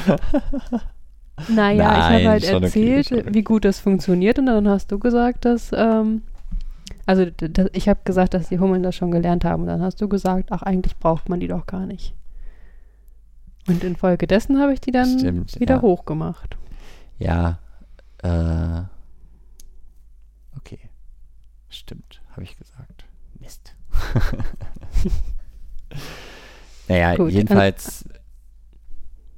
[1.48, 3.24] Naja, ich Nein, habe halt erzählt, okay.
[3.32, 6.20] wie gut das funktioniert und dann hast du gesagt, dass, ähm,
[7.06, 9.80] also d- d- ich habe gesagt, dass die Hummeln das schon gelernt haben und dann
[9.80, 12.14] hast du gesagt, ach, eigentlich braucht man die doch gar nicht.
[13.68, 15.82] Und infolgedessen habe ich die dann Stimmt, wieder ja.
[15.82, 16.58] hochgemacht.
[17.18, 17.58] Ja,
[18.22, 18.82] äh,
[20.56, 20.78] okay.
[21.68, 23.04] Stimmt, habe ich gesagt.
[23.38, 23.74] Mist.
[26.88, 28.04] naja, Gut, jedenfalls,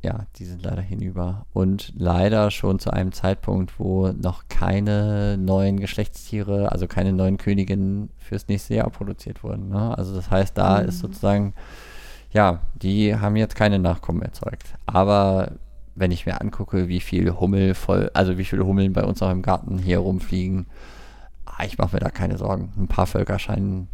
[0.03, 1.47] ja, die sind leider hinüber.
[1.53, 8.11] Und leider schon zu einem Zeitpunkt, wo noch keine neuen Geschlechtstiere, also keine neuen Königinnen
[8.19, 9.69] fürs nächste Jahr produziert wurden.
[9.69, 9.97] Ne?
[9.97, 11.01] Also das heißt, da ist Mhm.
[11.01, 11.55] sozusagen,
[12.33, 14.75] ja, die haben jetzt keine Nachkommen erzeugt.
[14.87, 15.53] Aber
[15.95, 19.31] wenn ich mir angucke, wie viel Hummel voll, also wie viele Hummeln bei uns auch
[19.31, 20.67] im Garten hier rumfliegen,
[21.65, 22.73] ich mache mir da keine Sorgen.
[22.77, 23.89] Ein paar Völker scheinen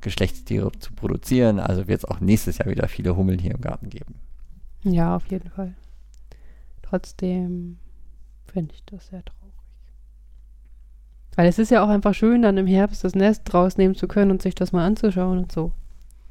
[0.00, 3.90] Geschlechtstiere zu produzieren, also wird es auch nächstes Jahr wieder viele Hummeln hier im Garten
[3.90, 4.14] geben.
[4.84, 5.74] Ja, auf jeden Fall.
[6.82, 7.78] Trotzdem
[8.46, 9.38] finde ich das sehr traurig.
[11.34, 14.30] Weil es ist ja auch einfach schön, dann im Herbst das Nest rausnehmen zu können
[14.30, 15.72] und sich das mal anzuschauen und so.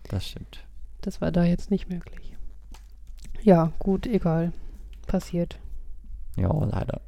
[0.09, 0.65] Das stimmt.
[1.01, 2.35] Das war da jetzt nicht möglich.
[3.41, 4.51] Ja, gut, egal.
[5.05, 5.59] Passiert.
[6.35, 7.01] Ja, leider.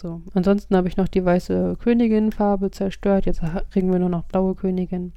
[0.00, 0.22] So.
[0.34, 3.26] Ansonsten habe ich noch die weiße Königin-Farbe zerstört.
[3.26, 5.12] Jetzt kriegen wir nur noch blaue Königin.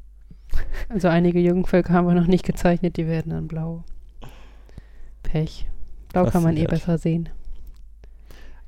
[0.89, 3.83] Also einige Jungvölker haben wir noch nicht gezeichnet, die werden dann blau.
[5.23, 5.67] Pech.
[6.11, 7.29] Blau kann man eh besser sehen.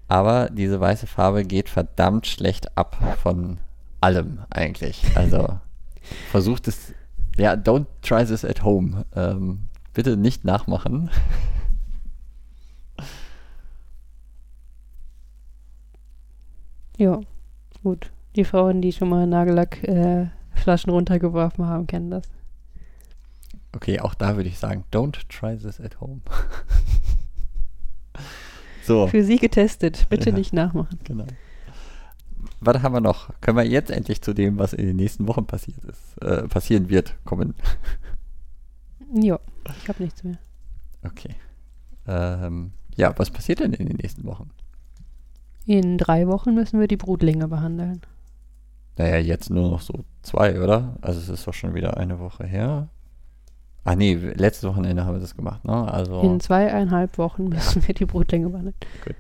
[0.08, 3.60] Aber diese weiße Farbe geht verdammt schlecht ab von
[4.00, 5.04] allem eigentlich.
[5.16, 5.60] Also
[6.32, 6.94] versucht es,
[7.38, 9.06] ja, don't try this at home.
[9.16, 11.10] Ähm, bitte nicht nachmachen.
[16.98, 17.20] Ja,
[17.84, 18.12] gut.
[18.36, 22.24] Die Frauen, die schon mal Nagellackflaschen äh, runtergeworfen haben, kennen das.
[23.76, 26.22] Okay, auch da würde ich sagen, don't try this at home.
[28.84, 30.08] so, Für sie getestet.
[30.10, 30.36] Bitte Ja.
[30.36, 31.00] nicht nachmachen.
[31.04, 31.26] genau.
[32.60, 33.30] Was haben wir noch?
[33.42, 36.90] Können wir jetzt endlich zu dem, was in den nächsten Wochen passiert ist, äh, passieren
[36.90, 37.56] wird, kommen?
[39.16, 39.40] Ja,
[39.84, 40.40] ich habe nichts mehr.
[41.04, 41.36] Okay.
[42.08, 44.50] Ähm, ja, was passiert denn in den nächsten Wochen?
[45.66, 48.02] In drei Wochen müssen wir die Brutlinge behandeln.
[48.98, 50.96] Naja, jetzt nur noch so zwei, oder?
[51.02, 52.90] Also es ist doch schon wieder eine Woche her.
[53.86, 55.92] Ah nee, letztes Wochenende haben wir das gemacht, ne?
[55.92, 58.76] Also In zweieinhalb Wochen müssen wir die Brutlinge behandeln.
[59.04, 59.16] gut.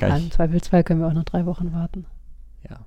[0.00, 2.04] Ja, Kann im ich- Zweifelsfall können wir auch noch drei Wochen warten.
[2.68, 2.80] Ja.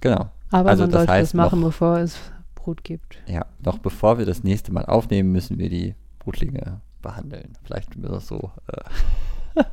[0.00, 0.30] Genau.
[0.50, 2.18] Aber Also man das sollte heißt es machen, noch- bevor es
[2.54, 3.20] Brut gibt.
[3.26, 7.56] Ja, noch bevor wir das nächste Mal aufnehmen, müssen wir die Brutlinge behandeln.
[7.64, 8.50] Vielleicht wird das so.
[8.68, 8.80] Äh,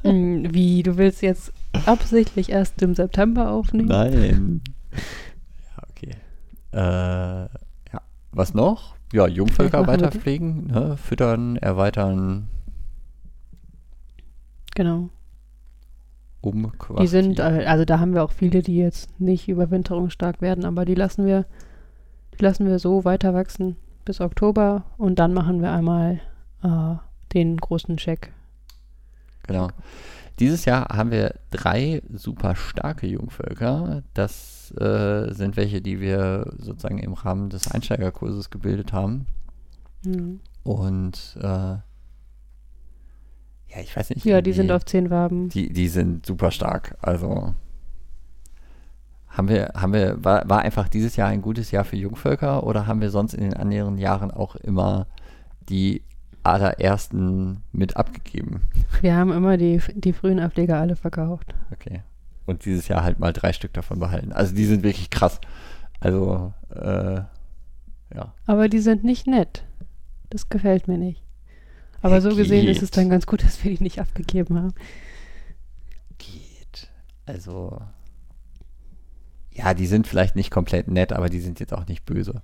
[0.04, 1.54] Wie, du willst jetzt
[1.86, 3.88] absichtlich erst im September aufnehmen?
[3.88, 4.62] nein.
[4.92, 6.12] ja, okay.
[6.72, 6.78] Äh,
[7.94, 8.02] ja.
[8.32, 8.96] Was noch?
[9.12, 10.98] Ja, Jungvölker Vielleicht machen wir weiter pflegen, ne?
[10.98, 12.48] füttern, erweitern,
[14.76, 15.10] Genau.
[16.42, 17.02] umquartieren.
[17.02, 20.96] Die sind, also da haben wir auch viele, die jetzt nicht überwinterungsstark werden, aber die
[20.96, 21.46] lassen wir,
[22.38, 23.76] die lassen wir so weiter wachsen
[24.06, 26.22] bis Oktober und dann machen wir einmal
[26.64, 26.96] äh,
[27.34, 28.32] den großen Check.
[29.50, 29.68] Genau.
[30.40, 34.04] Dieses Jahr haben wir drei super starke Jungvölker.
[34.14, 39.26] Das äh, sind welche, die wir sozusagen im Rahmen des Einsteigerkurses gebildet haben.
[40.06, 40.40] Mhm.
[40.64, 41.82] Und äh, ja,
[43.82, 44.26] ich weiß nicht.
[44.26, 45.50] Ja, die sind irgendwie- auf zehn Waben.
[45.50, 46.98] Die, die sind super stark.
[47.02, 47.54] Also
[49.28, 52.88] haben wir, haben wir, war, war einfach dieses Jahr ein gutes Jahr für Jungvölker oder
[52.88, 55.08] haben wir sonst in den anderen Jahren auch immer
[55.70, 56.02] die
[56.44, 58.62] allerersten mit abgegeben?
[59.02, 61.54] Wir haben immer die, die frühen Ableger alle verkauft.
[61.72, 62.02] Okay.
[62.46, 64.32] Und dieses Jahr halt mal drei Stück davon behalten.
[64.34, 65.40] Also die sind wirklich krass.
[66.00, 67.22] Also, äh,
[68.16, 68.34] ja.
[68.46, 69.66] Aber die sind nicht nett.
[70.30, 71.22] Das gefällt mir nicht.
[72.02, 72.98] Aber so gesehen ist es Geht.
[72.98, 74.74] dann ganz gut, dass wir die nicht abgegeben haben.
[76.18, 76.90] Geht.
[77.26, 77.82] Also,
[79.52, 82.42] ja, die sind vielleicht nicht komplett nett, aber die sind jetzt auch nicht böse.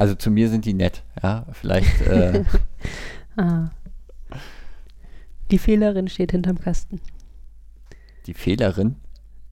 [0.00, 1.44] Also zu mir sind die nett, ja.
[1.52, 2.44] Vielleicht, äh,
[3.36, 3.70] Ah.
[5.50, 7.00] Die Fehlerin steht hinterm Kasten.
[8.26, 8.96] die Fehlerin.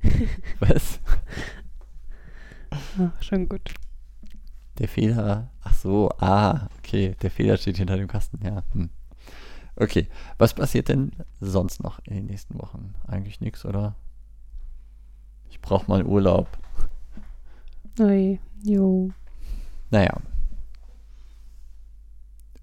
[0.61, 1.01] Was?
[2.71, 3.75] Ah, schon gut.
[4.79, 5.51] Der Fehler.
[5.63, 7.15] Ach so, ah, okay.
[7.23, 8.63] Der Fehler steht hinter dem Kasten, ja.
[8.73, 8.91] Hm.
[9.77, 10.09] Okay.
[10.39, 12.95] Was passiert denn sonst noch in den nächsten Wochen?
[13.07, 13.95] Eigentlich nichts, oder?
[15.51, 16.49] Ich brauche mal Urlaub.
[18.01, 19.11] Ui, jo.
[19.91, 20.17] Naja.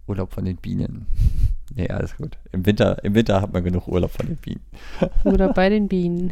[0.07, 1.07] Urlaub von den Bienen.
[1.73, 2.37] Nee, alles gut.
[2.51, 4.61] Im Winter, im Winter hat man genug Urlaub von den Bienen.
[5.25, 6.31] Oder bei den Bienen.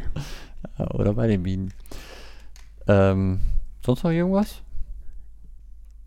[0.77, 1.73] Oder bei den Bienen.
[2.87, 3.39] Ähm,
[3.83, 4.61] sonst noch irgendwas?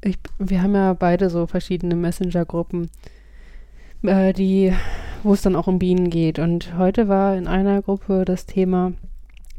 [0.01, 2.89] Ich, wir haben ja beide so verschiedene Messenger-Gruppen,
[4.03, 4.73] äh, die,
[5.23, 6.39] wo es dann auch um Bienen geht.
[6.39, 8.93] Und heute war in einer Gruppe das Thema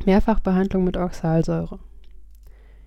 [0.05, 1.77] Mehrfachbehandlung mit Oxalsäure.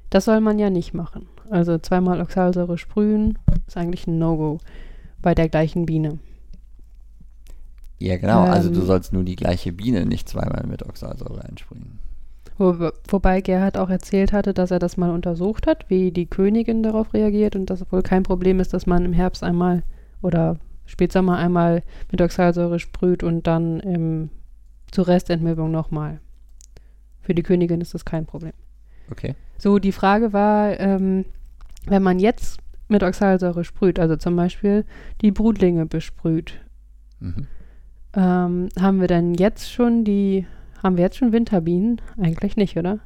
[0.08, 1.28] Das soll man ja nicht machen.
[1.50, 4.60] Also zweimal Oxalsäure sprühen ist eigentlich ein No-Go
[5.22, 6.18] bei der gleichen Biene.
[7.98, 8.42] Ja, genau.
[8.44, 8.86] also du Ähm.
[8.86, 11.98] sollst nur die gleiche Biene nicht zweimal mit Oxalsäure einsprühen.
[12.56, 16.82] Wo, wobei Gerhard auch erzählt hatte, dass er das mal untersucht hat, wie die Königin
[16.82, 19.82] darauf reagiert und dass es wohl kein Problem ist, dass man im Herbst einmal
[20.22, 24.30] oder Spätsommer einmal mit Oxalsäure sprüht und dann im,
[24.90, 26.20] zur Restentmilbung nochmal.
[27.22, 28.52] Für die Königin ist das kein Problem.
[29.10, 29.34] Okay.
[29.56, 31.24] So, die Frage war, ähm,
[31.86, 32.58] wenn man jetzt
[32.90, 34.84] mit Oxalsäure sprüht, also zum Beispiel
[35.20, 36.60] die Brutlinge besprüht,
[37.20, 37.46] Mhm.
[38.14, 40.46] ähm, haben wir denn jetzt schon die,
[40.82, 42.00] haben wir jetzt schon Winterbienen?
[42.18, 42.98] Eigentlich nicht, oder?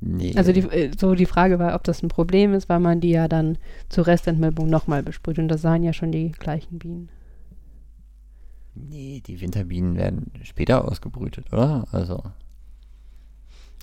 [0.00, 0.34] Nee.
[0.36, 3.10] Also die, äh, so die Frage war, ob das ein Problem ist, weil man die
[3.10, 3.58] ja dann
[3.88, 5.38] zur Restentmilbung nochmal besprüht.
[5.38, 7.08] Und das sahen ja schon die gleichen Bienen.
[8.74, 11.86] nee, die Winterbienen werden später ausgebrütet, oder?
[11.92, 12.22] Also,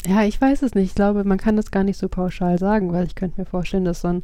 [0.06, 0.90] Ja, ich weiß es nicht.
[0.90, 3.86] Ich glaube, man kann das gar nicht so pauschal sagen, weil ich könnte mir vorstellen,
[3.86, 4.24] dass so ein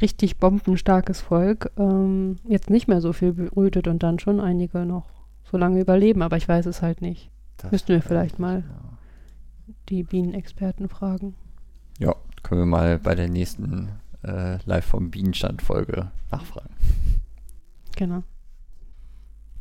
[0.00, 5.06] richtig bombenstarkes Volk ähm, jetzt nicht mehr so viel brütet und dann schon einige noch
[5.50, 7.30] so lange überleben, aber ich weiß es halt nicht.
[7.58, 8.60] Das Müssten wir vielleicht ich mal.
[8.66, 8.98] ja.
[9.88, 11.34] Die Bienenexperten fragen.
[11.98, 13.88] Ja, können wir mal bei der nächsten
[14.22, 16.70] äh, Live vom Bienenstand-Folge nachfragen.
[17.96, 18.22] Genau.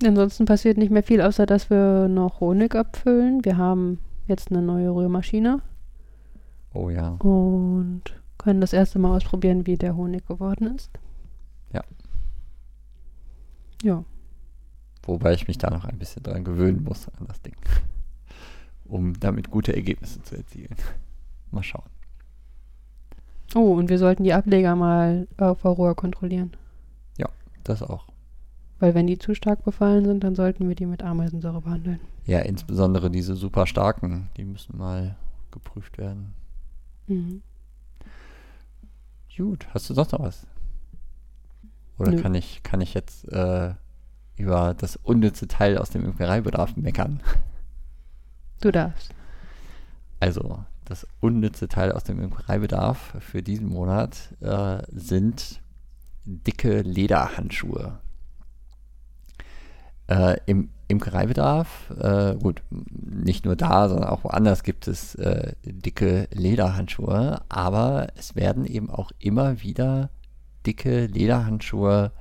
[0.06, 3.44] Ansonsten passiert nicht mehr viel, außer dass wir noch Honig abfüllen.
[3.44, 4.00] Wir haben
[4.30, 5.62] jetzt eine neue Rührmaschine
[6.74, 7.10] Oh ja.
[7.20, 8.04] und
[8.38, 10.92] können das erste Mal ausprobieren, wie der Honig geworden ist.
[11.74, 11.84] Ja.
[13.84, 14.04] Ja.
[15.04, 17.56] Wobei ich mich da noch ein bisschen dran gewöhnen muss an das Ding.
[18.86, 20.76] Um damit gute Ergebnisse zu erzielen.
[21.52, 21.90] Mal schauen.
[23.54, 26.54] Oh, und wir sollten die Ableger mal auf Varroa kontrollieren.
[27.70, 28.09] Das auch.
[28.80, 32.00] Weil wenn die zu stark befallen sind, dann sollten wir die mit Ameisensäure behandeln.
[32.26, 35.16] Ja, insbesondere diese super starken, die müssen mal
[35.52, 36.34] geprüft werden.
[37.08, 37.42] Mhm.
[39.36, 40.46] Gut, hast du sonst noch was?
[41.98, 42.22] Oder Nö.
[42.22, 43.74] kann ich, kann ich jetzt äh,
[44.36, 47.22] über das unnütze Teil aus dem Imkereibedarf meckern?
[48.62, 49.14] Du darfst.
[50.20, 55.62] Also, das unnütze Teil aus dem Imkereibedarf für diesen Monat äh, sind
[56.26, 58.00] dicke Lederhandschuhe.
[60.10, 66.28] Äh, Im Imkereibedarf, äh, gut, nicht nur da, sondern auch woanders gibt es äh, dicke
[66.32, 70.10] Lederhandschuhe, aber es werden eben auch immer wieder
[70.66, 72.12] dicke Lederhandschuhe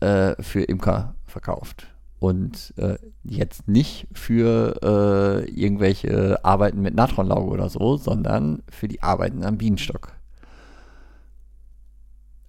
[0.00, 1.88] äh, für Imker verkauft.
[2.20, 9.02] Und äh, jetzt nicht für äh, irgendwelche Arbeiten mit Natronlauge oder so, sondern für die
[9.02, 10.16] Arbeiten am Bienenstock.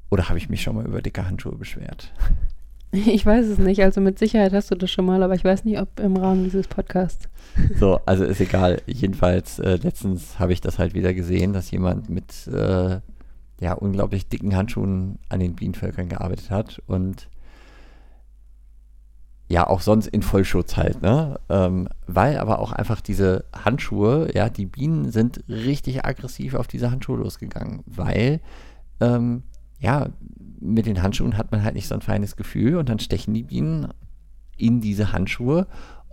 [0.09, 2.13] Oder habe ich mich schon mal über dicke Handschuhe beschwert?
[3.05, 3.83] Ich weiß es nicht.
[3.83, 6.43] Also mit Sicherheit hast du das schon mal, aber ich weiß nicht, ob im Rahmen
[6.43, 7.29] dieses Podcasts.
[7.79, 8.81] So, also ist egal.
[8.87, 12.99] Jedenfalls, äh, letztens habe ich das halt wieder gesehen, dass jemand mit äh,
[13.61, 17.27] ja, unglaublich dicken Handschuhen an den Bienenvölkern gearbeitet hat und
[19.51, 21.39] ja, auch sonst in Vollschutz halt, ne?
[21.49, 26.91] Ähm, weil aber auch einfach diese Handschuhe, ja, die Bienen sind richtig aggressiv auf diese
[26.91, 28.41] Handschuhe losgegangen, weil,
[28.99, 29.41] ähm,
[29.79, 30.09] ja,
[30.59, 33.43] mit den Handschuhen hat man halt nicht so ein feines Gefühl und dann stechen die
[33.43, 33.87] Bienen
[34.57, 35.67] in diese Handschuhe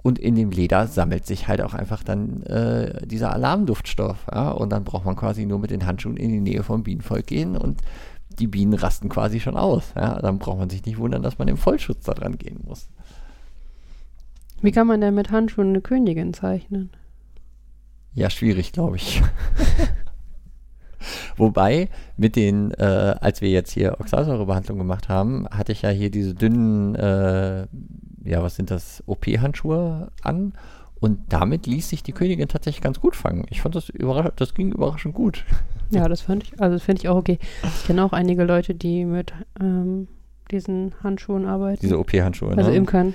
[0.06, 4.26] und in dem Leder sammelt sich halt auch einfach dann äh, dieser Alarmduftstoff.
[4.32, 4.52] Ja?
[4.52, 7.56] Und dann braucht man quasi nur mit den Handschuhen in die Nähe vom Bienenvolk gehen
[7.56, 7.80] und
[8.38, 9.92] die Bienen rasten quasi schon aus.
[9.96, 10.20] Ja?
[10.20, 12.88] Dann braucht man sich nicht wundern, dass man im Vollschutz da dran gehen muss.
[14.62, 16.90] Wie kann man denn mit Handschuhen eine Königin zeichnen?
[18.14, 19.20] Ja, schwierig, glaube ich.
[21.36, 26.10] Wobei, mit den, äh, als wir jetzt hier Oxalsäurebehandlung gemacht haben, hatte ich ja hier
[26.10, 27.66] diese dünnen, äh,
[28.24, 30.52] ja, was sind das, OP-Handschuhe an.
[30.98, 33.44] Und damit ließ sich die Königin tatsächlich ganz gut fangen.
[33.50, 35.44] Ich fand das überraschend, das ging überraschend gut.
[35.90, 37.38] Ja, das fand ich, also das finde ich auch okay.
[37.62, 40.08] Ich kenne auch einige Leute, die mit ähm,
[40.50, 41.80] diesen Handschuhen arbeiten.
[41.80, 42.76] Diese OP-Handschuhe, also ne?
[42.76, 43.14] Imkern.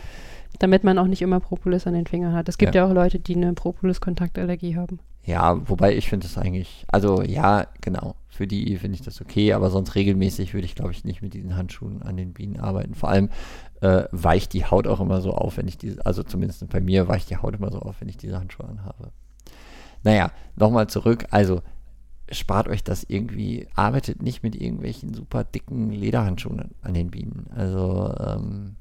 [0.59, 2.47] Damit man auch nicht immer Propolis an den Fingern hat.
[2.49, 2.83] Es gibt Ja.
[2.83, 4.99] ja, auch Leute, die eine Propolis-Kontaktallergie haben.
[5.23, 9.53] Ja, wobei ich finde das eigentlich, also ja, genau, für die finde ich das okay,
[9.53, 12.95] aber sonst regelmäßig würde ich, glaube ich, nicht mit diesen Handschuhen an den Bienen arbeiten.
[12.95, 13.29] Vor allem
[13.81, 17.07] äh, weicht die Haut auch immer so auf, wenn ich diese, also zumindest bei mir
[17.07, 19.11] weicht die Haut immer so auf, wenn ich diese Handschuhe anhabe.
[20.03, 21.61] Naja, nochmal zurück, also
[22.31, 27.45] spart euch das irgendwie, arbeitet nicht mit irgendwelchen super dicken Lederhandschuhen an den Bienen.
[27.55, 28.75] Also, ähm,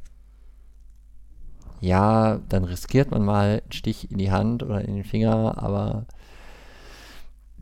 [1.81, 6.07] ja, dann riskiert man mal einen Stich in die Hand oder in den Finger, aber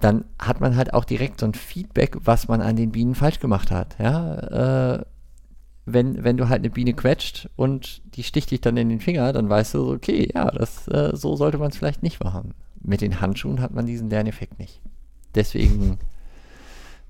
[0.01, 3.41] dann hat man halt auch direkt so ein Feedback, was man an den Bienen falsch
[3.41, 3.97] gemacht hat.
[3.99, 5.05] Ja, äh,
[5.87, 9.33] wenn, wenn du halt eine Biene quetscht und die sticht dich dann in den Finger,
[9.33, 12.55] dann weißt du, okay, ja, das, äh, so sollte man es vielleicht nicht machen.
[12.81, 14.81] Mit den Handschuhen hat man diesen Lerneffekt nicht.
[15.35, 15.99] Deswegen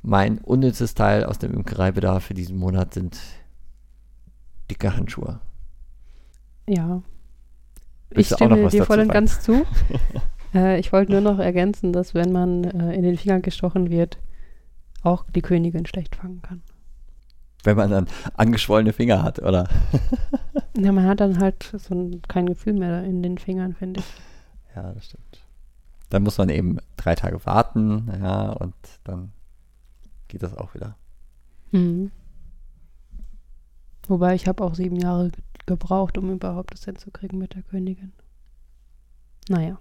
[0.02, 3.18] mein unnützes Teil aus dem Imkereibedarf für diesen Monat sind
[4.70, 5.40] dicke Handschuhe.
[6.68, 7.02] Ja.
[8.10, 9.66] Willst ich stimme dir voll und ganz zu.
[10.54, 14.18] äh, ich wollte nur noch ergänzen, dass wenn man äh, in den Finger gestochen wird,
[15.02, 16.62] auch die Königin schlecht fangen kann.
[17.64, 19.68] Wenn man dann angeschwollene Finger hat, oder?
[20.80, 24.06] Ja, man hat dann halt so ein, kein Gefühl mehr in den Fingern, finde ich.
[24.76, 25.42] Ja, das stimmt.
[26.08, 29.32] Dann muss man eben drei Tage warten, ja, und dann
[30.28, 30.94] geht das auch wieder.
[31.72, 32.12] Mhm.
[34.06, 38.12] Wobei ich habe auch sieben Jahre ge- gebraucht, um überhaupt das hinzukriegen mit der Königin.
[39.48, 39.78] Naja.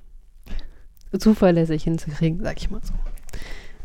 [1.18, 2.94] Zuverlässig hinzukriegen, sag ich mal so.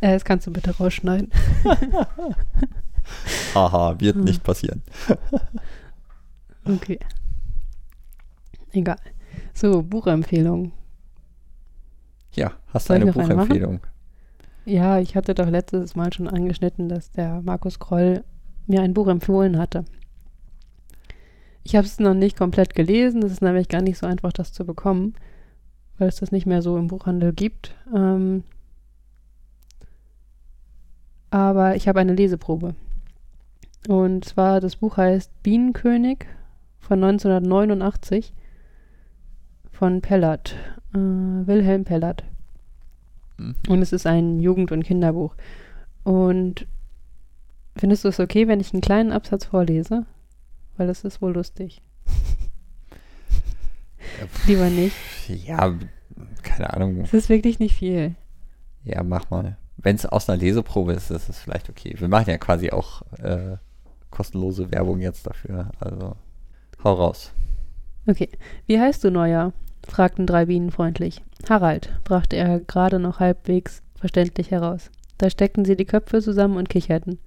[0.00, 1.30] Äh, das kannst du bitte rausschneiden.
[3.54, 4.24] Haha, wird Hm.
[4.24, 4.82] nicht passieren.
[6.64, 7.00] Okay.
[8.70, 8.98] Egal.
[9.52, 10.70] So, Buchempfehlung.
[12.34, 13.10] Ja, hast du eine?
[13.12, 13.80] Buchempfehlung?
[14.64, 18.22] Ja, ich hatte doch letztes Mal schon angeschnitten, dass der Markus Kroll
[18.68, 19.84] mir ein Buch empfohlen hatte.
[21.64, 23.24] Ich habe es noch nicht komplett gelesen.
[23.24, 25.14] Es ist nämlich gar nicht so einfach, das zu bekommen,
[25.98, 27.74] weil es das nicht mehr so im Buchhandel gibt.
[27.94, 28.44] Ähm,
[31.30, 32.74] aber ich habe eine Leseprobe.
[33.88, 36.26] Und zwar, das Buch heißt Bienenkönig
[36.78, 38.32] von 1989
[39.70, 40.56] von Pellert,
[40.94, 42.24] äh, Wilhelm Pellert.
[43.38, 43.54] Mhm.
[43.68, 45.34] Und es ist ein Jugend- und Kinderbuch.
[46.04, 46.66] Und
[47.76, 50.06] findest du es okay, wenn ich einen kleinen Absatz vorlese?
[50.76, 51.82] Weil das ist wohl lustig.
[54.46, 54.94] Lieber nicht.
[55.34, 55.74] Ja,
[56.42, 57.00] keine Ahnung.
[57.00, 58.14] Es ist wirklich nicht viel.
[58.84, 59.56] Ja, mach mal.
[59.76, 61.94] Wenn es aus einer Leseprobe ist, ist es vielleicht okay.
[61.98, 63.56] Wir machen ja quasi auch äh,
[64.10, 65.70] kostenlose Werbung jetzt dafür.
[65.80, 66.16] Also
[66.84, 67.32] hau raus.
[68.06, 68.28] Okay.
[68.66, 69.52] Wie heißt du, Neuer?
[69.88, 71.22] fragten drei Bienen freundlich.
[71.48, 74.90] Harald, brachte er gerade noch halbwegs verständlich heraus.
[75.18, 77.18] Da steckten sie die Köpfe zusammen und kicherten.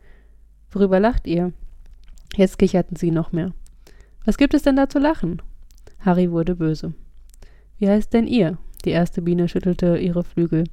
[0.72, 1.54] Worüber lacht ihr?
[2.36, 3.52] Jetzt kicherten sie noch mehr.
[4.26, 5.42] Was gibt es denn da zu lachen?
[6.00, 6.94] Harry wurde böse.
[7.78, 8.58] Wie heißt denn ihr?
[8.86, 10.66] Die erste Biene schüttelte ihre Flügel.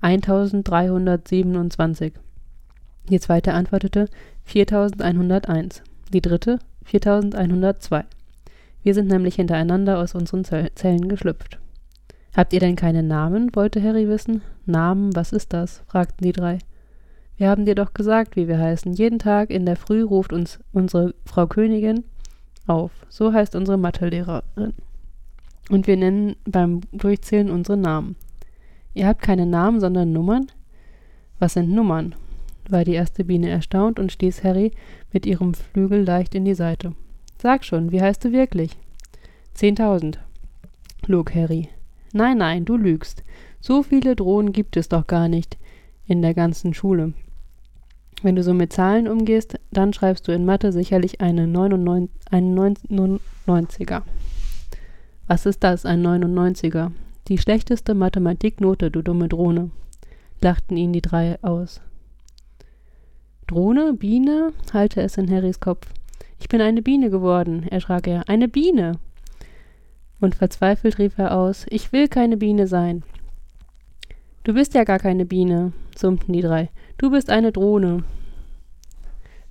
[0.00, 2.14] 1327.
[3.08, 4.08] Die zweite antwortete
[4.44, 5.82] 4101.
[6.12, 8.04] Die dritte 4102.
[8.82, 11.58] Wir sind nämlich hintereinander aus unseren Zell Zellen geschlüpft.
[12.34, 13.54] Habt ihr denn keinen Namen?
[13.54, 14.42] wollte Harry wissen.
[14.64, 15.82] Namen, was ist das?
[15.86, 16.58] fragten die drei.
[17.36, 18.92] Wir haben dir doch gesagt, wie wir heißen.
[18.92, 22.04] Jeden Tag in der Früh ruft uns unsere Frau Königin
[22.66, 22.92] auf.
[23.08, 24.74] So heißt unsere Mathelehrerin.
[25.70, 28.16] Und wir nennen beim Durchzählen unsere Namen.
[28.92, 30.50] Ihr habt keine Namen, sondern Nummern?
[31.38, 32.14] Was sind Nummern?
[32.72, 34.72] war die erste Biene erstaunt und stieß Harry
[35.12, 36.94] mit ihrem Flügel leicht in die Seite.
[37.40, 38.76] Sag schon, wie heißt du wirklich?
[39.54, 40.20] Zehntausend,
[41.06, 41.68] log Harry.
[42.12, 43.24] Nein, nein, du lügst.
[43.60, 45.58] So viele Drohnen gibt es doch gar nicht
[46.06, 47.12] in der ganzen Schule.
[48.22, 52.58] Wenn du so mit Zahlen umgehst, dann schreibst du in Mathe sicherlich eine 99, einen
[52.58, 54.02] 99er.
[55.30, 56.90] Was ist das, ein 99er?
[57.28, 59.70] Die schlechteste Mathematiknote, du dumme Drohne,
[60.40, 61.80] lachten ihn die drei aus.
[63.46, 63.94] Drohne?
[63.94, 64.52] Biene?
[64.72, 65.86] hallte es in Harrys Kopf.
[66.40, 68.28] Ich bin eine Biene geworden, erschrak er.
[68.28, 68.98] Eine Biene!
[70.18, 73.04] Und verzweifelt rief er aus, ich will keine Biene sein.
[74.42, 76.70] Du bist ja gar keine Biene, summten die drei.
[76.98, 78.02] Du bist eine Drohne.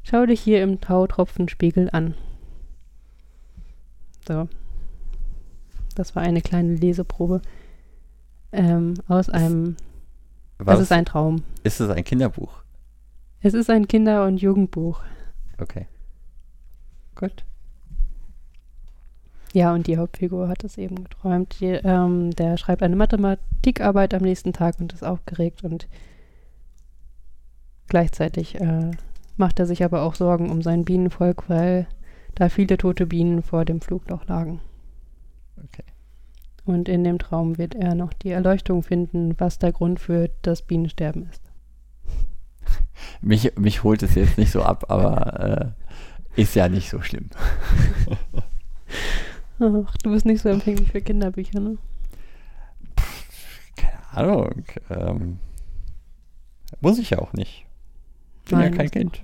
[0.04, 2.16] Schau dich hier im Tautropfenspiegel an.
[4.28, 4.50] So.
[6.00, 7.42] Das war eine kleine Leseprobe
[8.54, 9.76] ähm, aus einem.
[10.58, 11.44] Was Es ist ein Traum.
[11.64, 12.64] ist es ein Kinderbuch?
[13.42, 15.02] Es ist ein Kinder- und Jugendbuch.
[15.60, 15.88] Okay.
[17.16, 17.44] Gut.
[19.52, 21.60] Ja, und die Hauptfigur hat es eben geträumt.
[21.60, 25.90] Die, ähm, der schreibt eine Mathematikarbeit am nächsten Tag und ist aufgeregt und
[27.90, 28.92] gleichzeitig äh,
[29.36, 31.88] macht er sich aber auch Sorgen um sein Bienenvolk, weil
[32.36, 34.62] da viele tote Bienen vor dem Flugloch lagen.
[35.62, 35.84] Okay.
[36.70, 40.62] Und in dem Traum wird er noch die Erleuchtung finden, was der Grund für das
[40.62, 41.42] Bienensterben ist.
[43.22, 45.74] Mich, mich holt es jetzt nicht so ab, aber
[46.36, 47.32] äh, ist ja nicht so schlimm.
[49.60, 51.80] Ach, du bist nicht so empfänglich für Kinderbücher, ne?
[53.76, 54.64] Keine Ahnung.
[54.92, 55.40] Ähm,
[56.82, 57.66] muss ich ja auch nicht.
[58.48, 59.24] Bin ja kein Kind.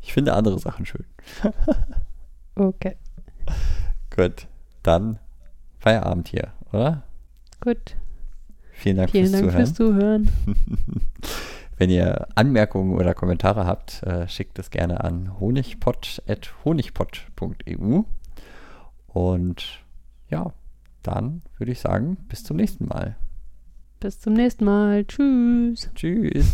[0.00, 1.04] Ich finde andere Sachen schön.
[2.56, 2.96] Okay,
[4.14, 4.48] Gut,
[4.82, 5.20] dann
[5.80, 7.02] Feierabend hier, oder?
[7.60, 7.96] gut.
[8.72, 9.66] Vielen Dank Vielen fürs Dank Zuhören.
[9.66, 10.28] fürs Zuhören.
[11.76, 18.02] Wenn ihr Anmerkungen oder Kommentare habt, äh, schickt es gerne an honigpott.honigpott.eu.
[19.08, 19.80] Und
[20.28, 20.52] ja,
[21.02, 23.16] dann würde ich sagen, bis zum nächsten Mal.
[23.98, 25.04] Bis zum nächsten Mal.
[25.04, 25.90] Tschüss.
[25.94, 26.52] Tschüss.